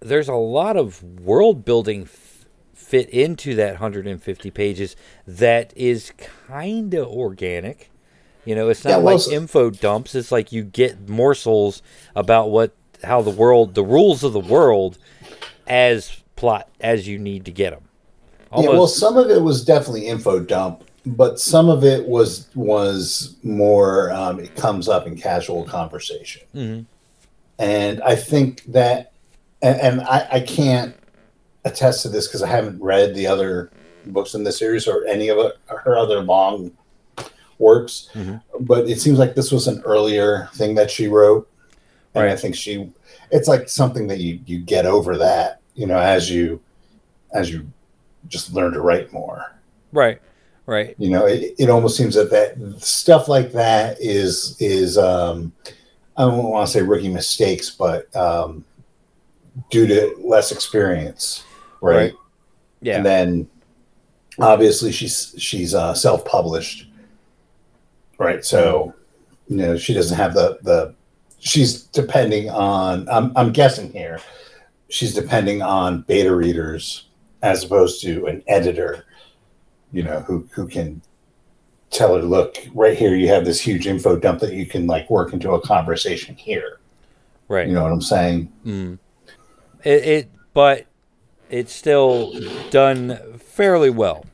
there's 0.00 0.28
a 0.28 0.34
lot 0.34 0.76
of 0.76 1.02
world 1.02 1.64
building 1.64 2.02
f- 2.02 2.46
fit 2.74 3.08
into 3.10 3.54
that 3.56 3.72
150 3.74 4.50
pages 4.50 4.96
that 5.26 5.72
is 5.76 6.12
kind 6.46 6.94
of 6.94 7.06
organic. 7.08 7.90
You 8.44 8.54
know, 8.54 8.68
it's 8.70 8.84
not 8.84 8.90
Yeah, 8.90 8.96
well, 8.98 9.16
like 9.18 9.28
info 9.28 9.70
dumps. 9.70 10.14
It's 10.14 10.32
like 10.32 10.50
you 10.52 10.64
get 10.64 11.08
morsels 11.08 11.82
about 12.16 12.50
what 12.50 12.72
how 13.04 13.22
the 13.22 13.30
world, 13.30 13.74
the 13.74 13.84
rules 13.84 14.22
of 14.24 14.32
the 14.32 14.40
world 14.40 14.98
as 15.66 16.22
plot 16.36 16.68
as 16.80 17.06
you 17.06 17.18
need 17.18 17.44
to 17.44 17.50
get 17.50 17.70
them. 17.70 17.82
Yeah, 18.56 18.70
well, 18.70 18.86
some 18.88 19.16
of 19.16 19.30
it 19.30 19.40
was 19.42 19.64
definitely 19.64 20.06
info 20.08 20.40
dump, 20.40 20.84
but 21.06 21.38
some 21.38 21.68
of 21.68 21.84
it 21.84 22.06
was 22.08 22.48
was 22.54 23.36
more. 23.42 24.10
Um, 24.12 24.40
it 24.40 24.54
comes 24.56 24.88
up 24.88 25.06
in 25.06 25.16
casual 25.16 25.64
conversation, 25.64 26.42
Mhm. 26.54 26.86
and 27.58 28.02
I 28.02 28.16
think 28.16 28.64
that, 28.72 29.09
and, 29.62 29.80
and 29.80 30.00
I, 30.02 30.26
I 30.32 30.40
can't 30.40 30.94
attest 31.64 32.02
to 32.02 32.08
this 32.08 32.26
because 32.26 32.42
I 32.42 32.48
haven't 32.48 32.80
read 32.82 33.14
the 33.14 33.26
other 33.26 33.70
books 34.06 34.34
in 34.34 34.44
the 34.44 34.52
series 34.52 34.86
or 34.88 35.04
any 35.06 35.28
of 35.28 35.38
it, 35.38 35.56
her 35.66 35.96
other 35.96 36.22
long 36.22 36.70
works, 37.58 38.08
Mhm. 38.14 38.40
but 38.60 38.88
it 38.88 39.00
seems 39.00 39.18
like 39.18 39.34
this 39.34 39.52
was 39.52 39.66
an 39.68 39.82
earlier 39.84 40.48
thing 40.54 40.74
that 40.76 40.90
she 40.90 41.06
wrote, 41.08 41.46
and 42.14 42.24
I 42.28 42.34
think 42.36 42.54
she, 42.56 42.90
it's 43.30 43.46
like 43.48 43.68
something 43.68 44.06
that 44.08 44.18
you 44.18 44.40
you 44.46 44.58
get 44.58 44.86
over 44.86 45.18
that, 45.18 45.60
you 45.74 45.86
know, 45.86 45.98
as 45.98 46.30
you 46.30 46.60
as 47.34 47.50
you 47.52 47.66
just 48.28 48.52
learn 48.54 48.72
to 48.72 48.80
write 48.80 49.12
more. 49.12 49.44
right, 49.92 50.20
right, 50.66 50.94
You 50.98 51.10
know, 51.10 51.26
it, 51.26 51.52
it 51.58 51.68
almost 51.70 51.96
seems 51.96 52.14
that 52.14 52.30
that 52.30 52.56
stuff 52.80 53.28
like 53.28 53.52
that 53.52 53.98
is 54.00 54.56
is 54.58 54.96
um, 54.96 55.52
I 56.16 56.22
don't 56.22 56.42
want 56.44 56.66
to 56.66 56.72
say 56.72 56.80
rookie 56.82 57.08
mistakes, 57.08 57.68
but 57.70 58.14
um, 58.16 58.64
due 59.70 59.86
to 59.86 60.14
less 60.22 60.52
experience, 60.52 61.44
right? 61.80 61.96
Right. 61.96 62.12
yeah, 62.80 62.96
And 62.96 63.06
then 63.06 63.50
obviously 64.38 64.92
she's 64.92 65.34
she's 65.38 65.74
uh, 65.74 65.94
self 65.94 66.24
published, 66.24 66.88
right? 68.18 68.44
So 68.44 68.94
you 69.48 69.56
know 69.56 69.76
she 69.76 69.94
doesn't 69.94 70.16
have 70.16 70.34
the 70.34 70.58
the 70.62 70.94
she's 71.38 71.82
depending 71.82 72.50
on 72.50 73.08
I'm 73.08 73.32
I'm 73.36 73.52
guessing 73.52 73.92
here 73.92 74.20
she's 74.90 75.14
depending 75.14 75.62
on 75.62 76.02
beta 76.02 76.34
readers 76.34 77.06
as 77.42 77.64
opposed 77.64 78.02
to 78.02 78.26
an 78.26 78.42
editor, 78.48 79.06
you 79.92 80.02
know, 80.02 80.20
who 80.20 80.46
who 80.52 80.68
can 80.68 81.00
tell 81.90 82.14
her, 82.14 82.22
look, 82.22 82.56
right 82.74 82.98
here 82.98 83.14
you 83.16 83.28
have 83.28 83.44
this 83.44 83.60
huge 83.60 83.86
info 83.86 84.16
dump 84.16 84.40
that 84.40 84.52
you 84.52 84.66
can 84.66 84.86
like 84.86 85.08
work 85.08 85.32
into 85.32 85.52
a 85.52 85.60
conversation 85.60 86.34
here. 86.36 86.78
right. 87.48 87.66
You 87.66 87.74
know 87.74 87.82
what 87.82 87.92
I'm 87.92 88.02
saying? 88.02 88.52
Mm. 88.66 88.98
It, 89.84 90.04
it, 90.04 90.30
but 90.54 90.86
it's 91.48 91.72
still 91.72 92.32
done 92.70 93.38
fairly 93.38 93.90
well. 93.90 94.24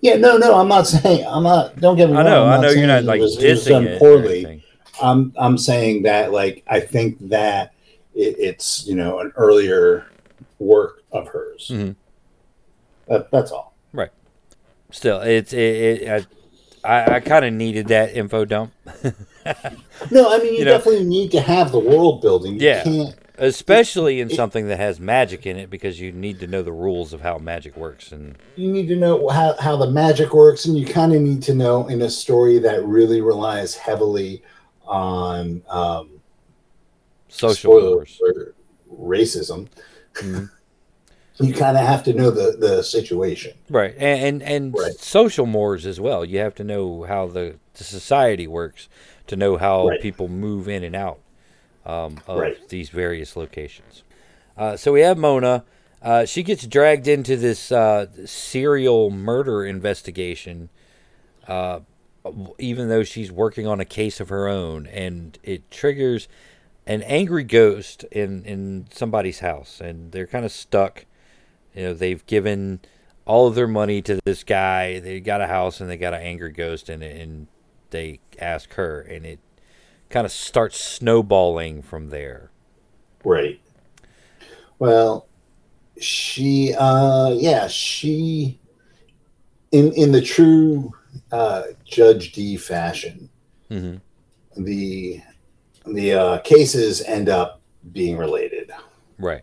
Yeah, 0.00 0.14
no, 0.16 0.36
no, 0.36 0.54
I'm 0.60 0.68
not 0.68 0.86
saying 0.86 1.26
I'm 1.26 1.42
not. 1.42 1.76
Don't 1.80 1.96
get 1.96 2.08
me 2.08 2.16
I 2.16 2.24
wrong. 2.24 2.48
I'm 2.48 2.60
I 2.60 2.62
know 2.62 2.70
you're 2.70 2.86
not 2.86 3.00
it 3.02 3.06
like 3.06 3.20
was- 3.20 3.42
it 3.42 3.50
was 3.50 3.64
done 3.64 3.86
it. 3.86 3.96
or 3.96 3.98
poorly. 3.98 4.64
I'm 5.02 5.32
I'm 5.36 5.58
saying 5.58 6.02
that 6.04 6.32
like 6.32 6.64
I 6.68 6.80
think 6.80 7.28
that 7.28 7.72
it, 8.14 8.36
it's 8.38 8.86
you 8.86 8.94
know 8.96 9.18
an 9.20 9.32
earlier 9.36 10.06
work 10.58 11.02
of 11.12 11.28
hers. 11.28 11.70
Mhm. 11.72 11.94
That, 13.08 13.30
that's 13.30 13.50
all. 13.50 13.74
Right. 13.92 14.10
Still, 14.90 15.20
it's 15.20 15.52
it. 15.52 15.58
it 16.02 16.26
I, 16.84 17.16
I 17.16 17.20
kind 17.20 17.44
of 17.44 17.52
needed 17.52 17.88
that 17.88 18.14
info 18.14 18.44
dump. 18.44 18.72
No, 20.10 20.30
I 20.30 20.38
mean 20.38 20.52
you, 20.52 20.58
You 20.60 20.64
know- 20.66 20.72
definitely 20.72 21.04
need 21.04 21.30
to 21.32 21.40
have 21.40 21.72
the 21.72 21.78
world 21.78 22.20
building. 22.20 22.54
You 22.60 22.66
Yeah. 22.68 22.84
can't 22.84 23.14
especially 23.38 24.20
in 24.20 24.30
it- 24.30 24.34
something 24.34 24.68
that 24.68 24.78
has 24.78 24.98
magic 25.00 25.46
in 25.46 25.56
it, 25.56 25.70
because 25.70 26.00
you 26.00 26.12
need 26.12 26.40
to 26.40 26.46
know 26.46 26.62
the 26.62 26.72
rules 26.72 27.12
of 27.12 27.20
how 27.20 27.38
magic 27.38 27.76
works. 27.76 28.12
And 28.12 28.36
you 28.56 28.70
need 28.70 28.88
to 28.88 28.96
know 28.96 29.28
how, 29.28 29.54
how 29.58 29.76
the 29.76 29.90
magic 29.90 30.34
works 30.34 30.64
and 30.66 30.76
you 30.76 30.86
kind 30.86 31.12
of 31.14 31.20
need 31.22 31.42
to 31.44 31.54
know 31.54 31.86
in 31.88 32.02
a 32.02 32.10
story 32.10 32.58
that 32.58 32.84
really 32.84 33.20
relies 33.20 33.74
heavily 33.74 34.42
on 34.86 35.62
um, 35.68 36.10
social 37.28 37.72
wars. 37.72 38.20
alert, 38.22 38.54
racism 38.92 39.68
Mhm. 40.14 40.50
you 41.40 41.52
kind 41.54 41.76
of 41.76 41.86
have 41.86 42.02
to 42.04 42.12
know 42.14 42.30
the 42.30 42.56
the 42.58 42.82
situation 42.82 43.52
Right, 43.70 43.94
and 43.98 44.42
and, 44.42 44.42
and 44.42 44.74
Right. 44.74 44.94
social 44.98 45.46
mores 45.46 45.86
as 45.86 46.00
well. 46.00 46.24
You 46.24 46.38
have 46.40 46.54
to 46.56 46.64
know 46.64 47.04
how 47.04 47.26
the, 47.28 47.56
the 47.74 47.84
society 47.84 48.46
works 48.46 48.88
to 49.28 49.36
know 49.36 49.56
how 49.58 49.88
Right. 49.88 50.00
people 50.00 50.26
move 50.28 50.68
in 50.68 50.82
and 50.82 50.96
out 50.96 51.18
um, 51.88 52.20
of 52.26 52.38
Right. 52.38 52.68
these 52.68 52.90
various 52.90 53.34
locations. 53.36 54.02
Uh, 54.56 54.76
so 54.76 54.92
we 54.92 55.00
have 55.00 55.16
Mona. 55.18 55.64
Uh, 56.02 56.24
she 56.24 56.42
gets 56.42 56.66
dragged 56.66 57.08
into 57.08 57.36
this 57.36 57.72
uh, 57.72 58.06
serial 58.24 59.10
murder 59.10 59.64
investigation, 59.64 60.68
uh, 61.48 61.80
even 62.58 62.88
though 62.88 63.02
she's 63.02 63.32
working 63.32 63.66
on 63.66 63.80
a 63.80 63.84
case 63.84 64.20
of 64.20 64.28
her 64.28 64.48
own, 64.48 64.86
and 64.86 65.38
it 65.42 65.70
triggers 65.70 66.28
an 66.86 67.02
angry 67.02 67.42
ghost 67.44 68.04
in 68.12 68.44
in 68.44 68.86
somebody's 68.92 69.40
house, 69.40 69.80
and 69.80 70.12
they're 70.12 70.26
kind 70.26 70.44
of 70.44 70.52
stuck. 70.52 71.04
You 71.74 71.82
know, 71.84 71.94
they've 71.94 72.24
given 72.26 72.80
all 73.24 73.46
of 73.46 73.54
their 73.54 73.68
money 73.68 74.00
to 74.02 74.20
this 74.24 74.42
guy. 74.44 75.00
They 75.00 75.20
got 75.20 75.40
a 75.40 75.46
house 75.46 75.80
and 75.80 75.90
they 75.90 75.96
got 75.96 76.14
an 76.14 76.22
angry 76.22 76.52
ghost 76.52 76.88
in 76.88 77.02
it, 77.02 77.20
and 77.20 77.46
they 77.90 78.20
ask 78.38 78.72
her, 78.74 79.00
and 79.00 79.24
it 79.26 79.38
kind 80.10 80.24
of 80.24 80.32
starts 80.32 80.78
snowballing 80.80 81.82
from 81.82 82.10
there. 82.10 82.50
right 83.24 83.60
well 84.78 85.26
she 86.00 86.74
uh 86.78 87.30
yeah 87.36 87.66
she 87.66 88.58
in 89.72 89.92
in 89.92 90.12
the 90.12 90.22
true 90.22 90.92
uh 91.32 91.62
Judge 91.84 92.32
Dee 92.32 92.56
fashion 92.56 93.28
hmm 93.68 93.96
the 94.56 95.20
the 95.86 96.12
uh 96.12 96.38
cases 96.38 97.02
end 97.02 97.28
up 97.28 97.60
being 97.92 98.16
related 98.16 98.70
Right. 99.18 99.42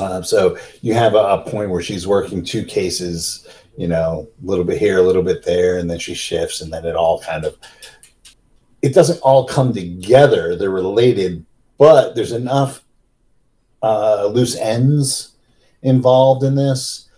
Uh, 0.00 0.22
so 0.22 0.56
you 0.82 0.94
have 0.94 1.14
a, 1.14 1.18
a 1.18 1.50
point 1.50 1.70
where 1.70 1.82
she's 1.82 2.06
working 2.06 2.44
two 2.44 2.64
cases, 2.64 3.48
you 3.76 3.88
know, 3.88 4.28
a 4.42 4.46
little 4.46 4.64
bit 4.64 4.78
here, 4.78 4.98
a 4.98 5.02
little 5.02 5.22
bit 5.22 5.44
there, 5.44 5.78
and 5.78 5.90
then 5.90 5.98
she 5.98 6.14
shifts, 6.14 6.60
and 6.60 6.72
then 6.72 6.84
it 6.84 6.94
all 6.94 7.20
kind 7.20 7.44
of 7.44 7.56
it 8.82 8.94
doesn't 8.94 9.20
all 9.20 9.46
come 9.46 9.72
together. 9.72 10.56
They're 10.56 10.70
related, 10.70 11.44
but 11.78 12.14
there's 12.14 12.32
enough 12.32 12.82
uh, 13.82 14.26
loose 14.26 14.56
ends 14.56 15.32
involved 15.82 16.44
in 16.44 16.54
this 16.54 17.08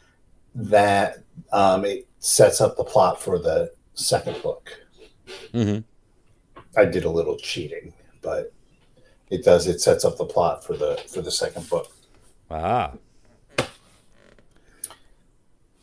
that 0.55 1.19
um, 1.52 1.85
it 1.85 2.07
sets 2.19 2.61
up 2.61 2.76
the 2.76 2.85
plot 2.85 3.21
for 3.21 3.38
the 3.38 3.73
second 3.95 4.43
book. 4.43 4.71
hmm 5.52 5.79
I 6.76 6.85
did 6.85 7.05
a 7.05 7.11
little 7.11 7.37
cheating, 7.37 7.93
but 8.23 8.52
it 9.29 9.45
does. 9.45 9.67
It 9.67 9.81
sets 9.81 10.05
up 10.05 10.17
the 10.17 10.25
plot 10.25 10.64
for 10.64 10.76
the 10.76 11.02
for 11.09 11.21
the 11.21 11.31
second 11.31 11.69
book. 11.69 11.93
Ah. 12.50 12.93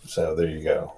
So 0.05 0.33
there 0.35 0.47
you 0.47 0.63
go. 0.63 0.93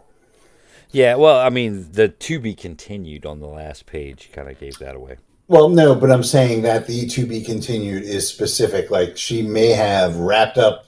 Yeah. 0.91 1.15
Well, 1.15 1.39
I 1.39 1.49
mean, 1.49 1.91
the 1.91 2.09
to 2.09 2.39
be 2.39 2.53
continued 2.55 3.25
on 3.25 3.39
the 3.39 3.47
last 3.47 3.85
page 3.85 4.29
kind 4.33 4.49
of 4.49 4.59
gave 4.59 4.77
that 4.79 4.95
away. 4.95 5.17
Well, 5.47 5.69
no, 5.69 5.95
but 5.95 6.11
I'm 6.11 6.23
saying 6.23 6.61
that 6.63 6.85
the 6.85 7.07
to 7.07 7.25
be 7.25 7.41
continued 7.41 8.03
is 8.03 8.27
specific. 8.27 8.91
Like 8.91 9.17
she 9.17 9.41
may 9.41 9.69
have 9.69 10.15
wrapped 10.17 10.57
up 10.57 10.85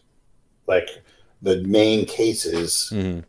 like 0.67 0.87
the 1.41 1.61
main 1.63 2.05
cases, 2.05 2.89
hmm 2.89 3.19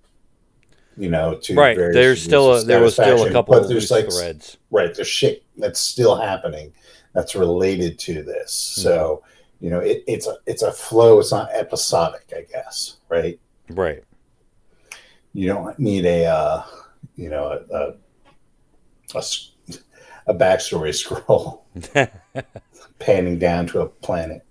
you 0.97 1.09
know, 1.09 1.37
to 1.37 1.55
Right. 1.55 1.77
There's 1.77 2.23
still 2.23 2.55
a, 2.55 2.65
there 2.65 2.83
was 2.83 2.95
still 2.95 3.25
a 3.25 3.33
couple 3.33 3.55
but 3.55 3.63
of 3.63 3.69
there's 3.69 3.91
like 3.91 4.11
threads. 4.11 4.59
right, 4.71 4.95
there's 4.95 5.09
shit 5.09 5.43
that's 5.57 5.81
still 5.81 6.17
happening 6.17 6.73
that's 7.15 7.35
related 7.35 7.99
to 8.01 8.23
this. 8.23 8.75
Hmm. 8.77 8.83
So 8.83 9.23
you 9.61 9.71
know, 9.71 9.79
it, 9.79 10.05
it's 10.07 10.27
a 10.27 10.37
it's 10.47 10.63
a 10.63 10.73
flow. 10.73 11.21
It's 11.21 11.33
not 11.33 11.51
episodic, 11.53 12.33
I 12.37 12.43
guess. 12.43 12.97
Right. 13.09 13.39
Right. 13.71 14.03
You 15.35 15.49
don't 15.49 15.79
need 15.79 16.05
a 16.05 16.27
uh, 16.27 16.63
you 17.17 17.29
know 17.31 17.47
a, 17.71 17.75
a, 17.77 17.95
a 19.15 19.19
s- 19.19 19.53
a 20.27 20.35
backstory 20.35 20.95
scroll 21.03 21.65
panning 22.99 23.39
down 23.39 23.67
to 23.69 23.81
a 23.81 23.89
planet. 23.89 24.45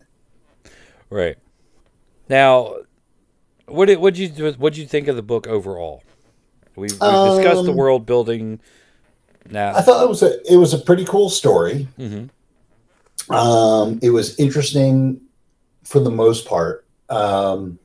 Right. 1.10 1.38
Now, 2.30 2.76
what 3.68 3.86
did 3.86 4.00
what 4.00 4.16
you 4.18 4.30
what 4.58 4.78
you 4.78 4.86
think 4.88 5.08
of 5.08 5.16
the 5.16 5.22
book 5.24 5.48
overall? 5.48 6.04
We 6.76 6.84
we 6.84 6.88
discussed 6.88 7.66
the 7.66 7.72
Um, 7.72 7.76
world 7.78 8.06
building. 8.06 8.60
Now, 9.50 9.76
I 9.76 9.82
thought 9.82 10.04
it 10.04 10.10
was 10.10 10.24
a 10.24 10.52
it 10.52 10.58
was 10.58 10.74
a 10.74 10.78
pretty 10.78 11.06
cool 11.06 11.30
story. 11.30 11.88
Mhm. 12.00 12.30
Um, 13.30 14.00
it 14.02 14.10
was 14.10 14.38
interesting 14.40 15.22
for 15.84 16.00
the 16.00 16.10
most 16.12 16.46
part. 16.48 16.86
Um, 17.10 17.78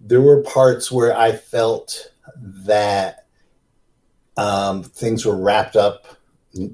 there 0.00 0.20
were 0.20 0.42
parts 0.42 0.90
where 0.90 1.16
I 1.16 1.32
felt 1.32 2.12
that 2.36 3.26
um, 4.36 4.82
things 4.82 5.24
were 5.24 5.36
wrapped 5.36 5.76
up 5.76 6.06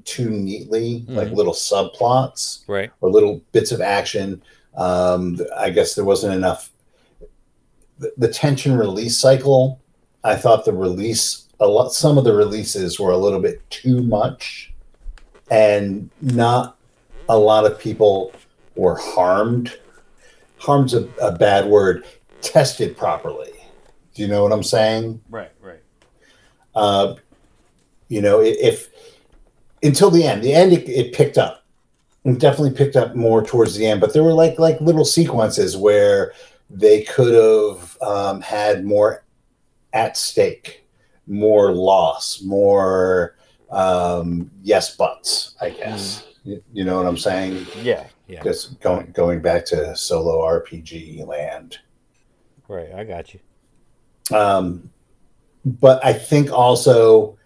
too 0.03 0.29
neatly, 0.29 1.05
like 1.07 1.29
Mhm. 1.29 1.35
little 1.35 1.53
subplots 1.53 2.61
right. 2.67 2.91
or 3.01 3.09
little 3.11 3.41
bits 3.51 3.71
of 3.71 3.81
action. 3.81 4.41
Um, 4.75 5.39
I 5.57 5.69
guess 5.69 5.93
there 5.95 6.05
wasn't 6.05 6.33
enough. 6.33 6.71
The, 7.99 8.11
the 8.17 8.27
tension 8.27 8.77
release 8.77 9.17
cycle, 9.17 9.79
I 10.23 10.35
thought 10.35 10.65
the 10.65 10.73
release, 10.73 11.47
a 11.59 11.67
lot, 11.67 11.93
some 11.93 12.17
of 12.17 12.23
the 12.23 12.33
releases 12.33 12.99
were 12.99 13.11
a 13.11 13.17
little 13.17 13.39
bit 13.39 13.67
too 13.69 14.01
much, 14.01 14.71
and 15.49 16.09
not 16.21 16.77
a 17.29 17.37
lot 17.37 17.65
of 17.65 17.79
people 17.79 18.33
were 18.75 18.95
harmed. 18.95 19.77
Harm's 20.57 20.93
a, 20.93 21.07
a 21.21 21.31
bad 21.31 21.67
word. 21.67 22.05
Tested 22.41 22.97
properly. 22.97 23.51
Do 24.13 24.21
you 24.21 24.27
know 24.27 24.43
what 24.43 24.51
I'm 24.51 24.63
saying? 24.63 25.21
Right. 25.29 25.51
Right. 25.61 25.81
uh, 26.75 27.15
you 28.07 28.21
know, 28.21 28.41
if 28.41 28.89
until 29.83 30.11
the 30.11 30.23
end, 30.25 30.43
the 30.43 30.53
end 30.53 30.73
it, 30.73 30.87
it 30.89 31.13
picked 31.13 31.37
up. 31.37 31.65
It 32.25 32.39
definitely 32.39 32.75
picked 32.77 32.95
up 32.95 33.15
more 33.15 33.43
towards 33.43 33.75
the 33.75 33.87
end, 33.87 34.01
but 34.01 34.13
there 34.13 34.21
were 34.23 34.33
like 34.33 34.59
like 34.59 34.79
little 34.81 35.05
sequences 35.05 35.77
where 35.77 36.33
they 36.69 37.03
could 37.03 37.33
have 37.33 37.97
um, 38.01 38.41
had 38.41 38.85
more 38.85 39.23
at 39.93 40.17
stake, 40.17 40.85
more 41.25 41.71
loss, 41.71 42.41
more 42.41 43.37
um, 43.71 44.51
yes 44.61 44.95
buts. 44.95 45.55
I 45.61 45.69
guess 45.71 46.27
you, 46.43 46.61
you 46.73 46.83
know 46.83 46.97
what 46.97 47.07
I'm 47.07 47.17
saying. 47.17 47.65
Yeah. 47.81 48.05
Yeah. 48.27 48.43
Just 48.43 48.79
going 48.81 49.11
going 49.11 49.41
back 49.41 49.65
to 49.67 49.95
solo 49.95 50.41
RPG 50.41 51.25
land. 51.25 51.79
Right. 52.67 52.91
I 52.93 53.03
got 53.03 53.33
you. 53.33 53.39
Um, 54.31 54.89
but 55.65 56.03
I 56.03 56.13
think 56.13 56.51
also 56.51 57.37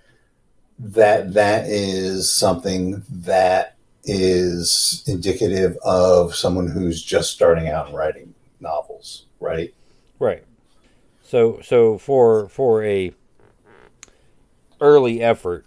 that 0.80 1.34
that 1.34 1.66
is 1.68 2.32
something 2.32 3.04
that 3.10 3.76
is 4.04 5.04
indicative 5.08 5.78
of 5.84 6.36
someone 6.36 6.68
who's 6.68 7.02
just 7.04 7.32
starting 7.32 7.70
out 7.70 7.88
and 7.88 7.96
writing 7.96 8.34
novels, 8.60 9.26
right? 9.40 9.74
Right. 10.20 10.44
So 11.24 11.60
so 11.64 11.98
for 11.98 12.48
for 12.50 12.84
a 12.84 13.12
early 14.80 15.22
effort. 15.22 15.66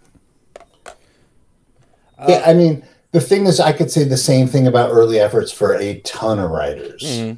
Uh, 2.17 2.25
yeah, 2.27 2.43
I 2.45 2.53
mean, 2.53 2.83
the 3.11 3.21
thing 3.21 3.45
is, 3.45 3.59
I 3.59 3.71
could 3.73 3.89
say 3.91 4.03
the 4.03 4.17
same 4.17 4.47
thing 4.47 4.67
about 4.67 4.91
early 4.91 5.19
efforts 5.19 5.51
for 5.51 5.75
a 5.75 5.99
ton 6.01 6.39
of 6.39 6.51
writers. 6.51 7.01
mhm, 7.03 7.37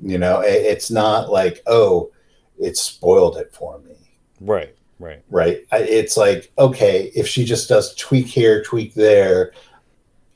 You 0.00 0.18
know, 0.18 0.40
it, 0.40 0.52
it's 0.54 0.90
not 0.90 1.30
like, 1.30 1.62
oh, 1.66 2.10
it 2.60 2.76
spoiled 2.76 3.36
it 3.36 3.52
for 3.52 3.78
me. 3.80 3.94
Right. 4.40 4.74
Right. 4.98 5.22
right? 5.30 5.60
I- 5.72 5.78
It's 5.78 6.16
like, 6.16 6.52
okay, 6.58 7.10
if 7.14 7.26
she 7.26 7.44
just 7.44 7.68
does 7.68 7.94
tweak 7.94 8.26
here, 8.26 8.62
tweak 8.62 8.94
there, 8.94 9.52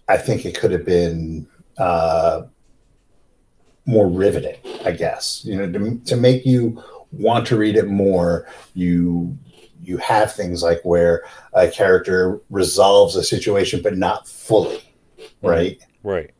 I 0.08 0.16
think 0.16 0.44
it 0.46 0.58
could 0.58 0.70
have 0.72 0.84
been 0.84 1.46
uh, 1.78 2.42
more 3.86 4.08
riveting, 4.08 4.56
I 4.84 4.92
guess. 4.92 5.42
You 5.44 5.56
know, 5.56 5.70
to, 5.72 5.98
to 6.06 6.16
make 6.16 6.46
you 6.46 6.82
want 7.12 7.46
to 7.48 7.56
read 7.56 7.76
it 7.76 7.88
more, 7.88 8.46
you 8.74 9.36
you 9.82 9.98
have 9.98 10.32
things 10.32 10.62
like 10.62 10.80
where 10.82 11.24
a 11.52 11.68
character 11.68 12.40
resolves 12.48 13.16
a 13.16 13.22
situation, 13.22 13.82
but 13.82 13.98
not 13.98 14.26
fully, 14.26 14.82
right? 15.42 15.78
Right. 16.02 16.30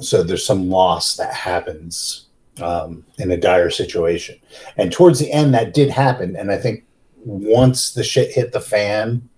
so 0.00 0.24
there's 0.24 0.44
some 0.44 0.68
loss 0.68 1.16
that 1.16 1.32
happens 1.32 2.26
um, 2.62 3.04
in 3.18 3.30
a 3.30 3.36
dire 3.36 3.70
situation 3.70 4.38
and 4.76 4.92
towards 4.92 5.18
the 5.18 5.32
end 5.32 5.54
that 5.54 5.74
did 5.74 5.90
happen 5.90 6.36
and 6.36 6.50
i 6.50 6.56
think 6.56 6.84
once 7.24 7.92
the 7.92 8.04
shit 8.04 8.32
hit 8.32 8.52
the 8.52 8.60
fan 8.60 9.28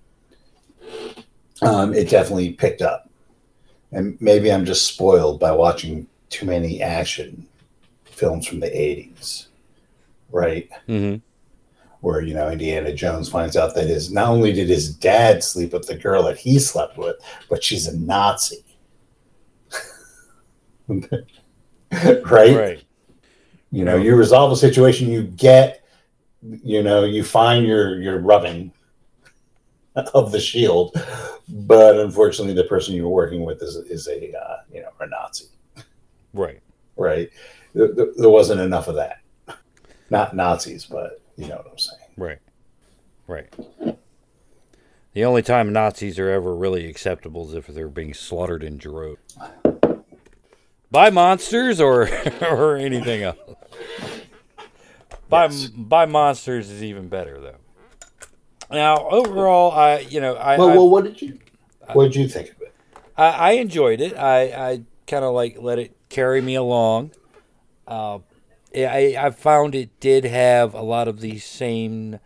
um, 1.62 1.94
it 1.94 2.08
definitely 2.08 2.52
picked 2.52 2.82
up 2.82 3.08
and 3.92 4.16
maybe 4.20 4.52
i'm 4.52 4.64
just 4.64 4.86
spoiled 4.86 5.38
by 5.40 5.50
watching 5.50 6.06
too 6.32 6.46
many 6.46 6.82
action 6.82 7.46
films 8.22 8.46
from 8.46 8.60
the 8.60 8.68
80s, 8.68 9.46
right? 10.30 10.70
Mm-hmm. 10.88 11.16
Where, 12.00 12.20
you 12.20 12.34
know, 12.34 12.50
Indiana 12.50 12.92
Jones 12.92 13.28
finds 13.28 13.56
out 13.56 13.74
that 13.74 13.88
his 13.88 14.12
not 14.12 14.28
only 14.28 14.52
did 14.52 14.68
his 14.68 14.94
dad 14.94 15.44
sleep 15.44 15.72
with 15.72 15.86
the 15.86 15.96
girl 15.96 16.22
that 16.24 16.38
he 16.38 16.58
slept 16.58 16.98
with, 16.98 17.16
but 17.48 17.62
she's 17.62 17.86
a 17.86 17.96
Nazi. 17.96 18.64
right? 20.88 21.16
Right. 22.30 22.84
You 23.72 23.84
know, 23.84 23.96
you 23.96 24.14
resolve 24.14 24.52
a 24.52 24.56
situation, 24.56 25.10
you 25.10 25.22
get, 25.22 25.82
you 26.42 26.82
know, 26.82 27.04
you 27.04 27.24
find 27.24 27.66
your 27.66 28.00
your 28.00 28.18
rubbing 28.20 28.70
of 29.96 30.30
the 30.30 30.38
shield, 30.40 30.94
but 31.48 31.98
unfortunately, 31.98 32.54
the 32.54 32.64
person 32.64 32.94
you're 32.94 33.08
working 33.08 33.44
with 33.44 33.62
is 33.62 33.76
is 33.76 34.06
a 34.08 34.32
uh, 34.38 34.56
you 34.70 34.82
know 34.82 34.90
a 35.00 35.06
Nazi, 35.06 35.46
Right. 36.34 36.60
right? 36.96 37.30
There, 37.74 37.88
there- 38.16 38.28
wasn't 38.28 38.60
enough 38.60 38.88
of 38.88 38.96
that. 38.96 39.18
Not 40.10 40.36
Nazis, 40.36 40.84
but 40.84 41.22
you 41.36 41.48
know 41.48 41.56
what 41.56 41.68
I'm 41.70 41.78
saying. 41.78 41.98
Right. 42.18 42.38
Right. 43.26 43.48
The 45.14 45.24
only 45.24 45.42
time 45.42 45.72
Nazis 45.72 46.18
are 46.18 46.28
ever 46.30 46.54
really 46.54 46.86
acceptable 46.86 47.48
is 47.48 47.54
if 47.54 47.66
they're 47.68 47.88
being 47.88 48.12
slaughtered 48.12 48.62
in 48.62 48.76
droves. 48.76 49.38
By 50.90 51.08
monsters 51.10 51.80
or 51.80 52.08
or 52.42 52.76
anything 52.76 53.22
else. 53.22 53.38
By 55.28 55.44
Yes. 55.44 55.66
by 55.68 56.06
monsters 56.06 56.70
is 56.70 56.82
even 56.82 57.08
better 57.08 57.40
though. 57.40 57.56
Now 58.70 59.08
overall, 59.08 59.72
I 59.72 60.00
you 60.00 60.20
know 60.20 60.34
I 60.34 60.58
Well, 60.58 60.70
I, 60.70 60.76
well, 60.76 60.90
what 60.90 61.04
did 61.04 61.22
you 61.22 61.38
what 61.92 62.04
did 62.04 62.16
you 62.16 62.28
think 62.28 62.50
of 62.50 62.62
it? 62.62 62.74
I, 63.16 63.28
I 63.28 63.50
enjoyed 63.52 64.00
it. 64.00 64.16
I, 64.16 64.42
I 64.70 64.82
kind 65.06 65.24
of 65.24 65.34
like 65.34 65.56
let 65.58 65.78
it 65.78 65.96
carry 66.08 66.40
me 66.40 66.54
along. 66.54 67.12
Uh, 67.86 68.18
I, 68.74 69.16
I 69.18 69.30
found 69.30 69.74
it 69.74 69.98
did 70.00 70.24
have 70.24 70.74
a 70.74 70.82
lot 70.82 71.08
of 71.08 71.20
these 71.20 71.44
same 71.44 72.18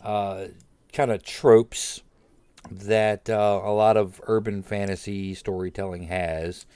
uh, 0.00 0.46
kind 0.92 1.10
of 1.10 1.22
tropes 1.22 2.02
that 2.70 3.28
uh, 3.30 3.60
a 3.62 3.72
lot 3.72 3.96
of 3.96 4.20
urban 4.26 4.62
fantasy 4.62 5.34
storytelling 5.34 6.04
has. 6.04 6.66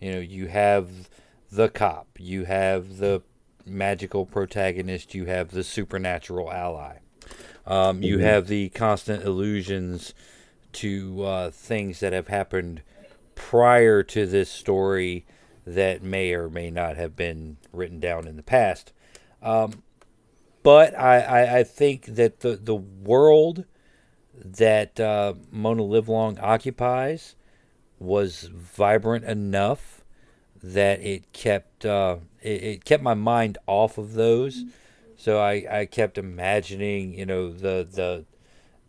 You 0.00 0.12
know, 0.12 0.20
you 0.20 0.48
have 0.48 1.08
the 1.50 1.68
cop, 1.68 2.08
you 2.18 2.44
have 2.44 2.98
the 2.98 3.22
magical 3.66 4.26
protagonist, 4.26 5.14
you 5.14 5.26
have 5.26 5.50
the 5.50 5.64
supernatural 5.64 6.50
ally. 6.52 6.98
Um, 7.66 8.02
you 8.02 8.18
Mhm. 8.18 8.22
have 8.22 8.46
the 8.48 8.68
constant 8.70 9.24
allusions 9.24 10.14
to 10.72 11.22
uh, 11.24 11.50
things 11.50 12.00
that 12.00 12.12
have 12.12 12.28
happened 12.28 12.82
prior 13.34 14.02
to 14.02 14.26
this 14.26 14.50
story 14.50 15.24
that 15.66 16.02
may 16.02 16.32
or 16.34 16.50
may 16.50 16.70
not 16.70 16.96
have 16.96 17.16
been 17.16 17.56
written 17.72 18.00
down 18.00 18.26
in 18.26 18.36
the 18.36 18.42
past. 18.42 18.92
Um, 19.42 19.82
but 20.62 20.98
I, 20.98 21.20
I, 21.20 21.58
I 21.58 21.64
think 21.64 22.06
that 22.06 22.40
the, 22.40 22.56
the 22.56 22.74
world 22.74 23.64
that 24.34 24.98
uh, 25.00 25.34
Mona 25.50 25.82
Livelong 25.82 26.38
occupies 26.38 27.34
was 27.98 28.50
vibrant 28.52 29.24
enough 29.24 29.93
that 30.72 31.00
it 31.00 31.32
kept 31.32 31.84
uh, 31.84 32.16
it, 32.40 32.62
it 32.62 32.84
kept 32.84 33.02
my 33.02 33.14
mind 33.14 33.58
off 33.66 33.98
of 33.98 34.14
those. 34.14 34.64
So 35.16 35.40
I, 35.40 35.64
I 35.70 35.86
kept 35.86 36.18
imagining, 36.18 37.14
you 37.14 37.26
know, 37.26 37.52
the 37.52 37.86
the 37.90 38.24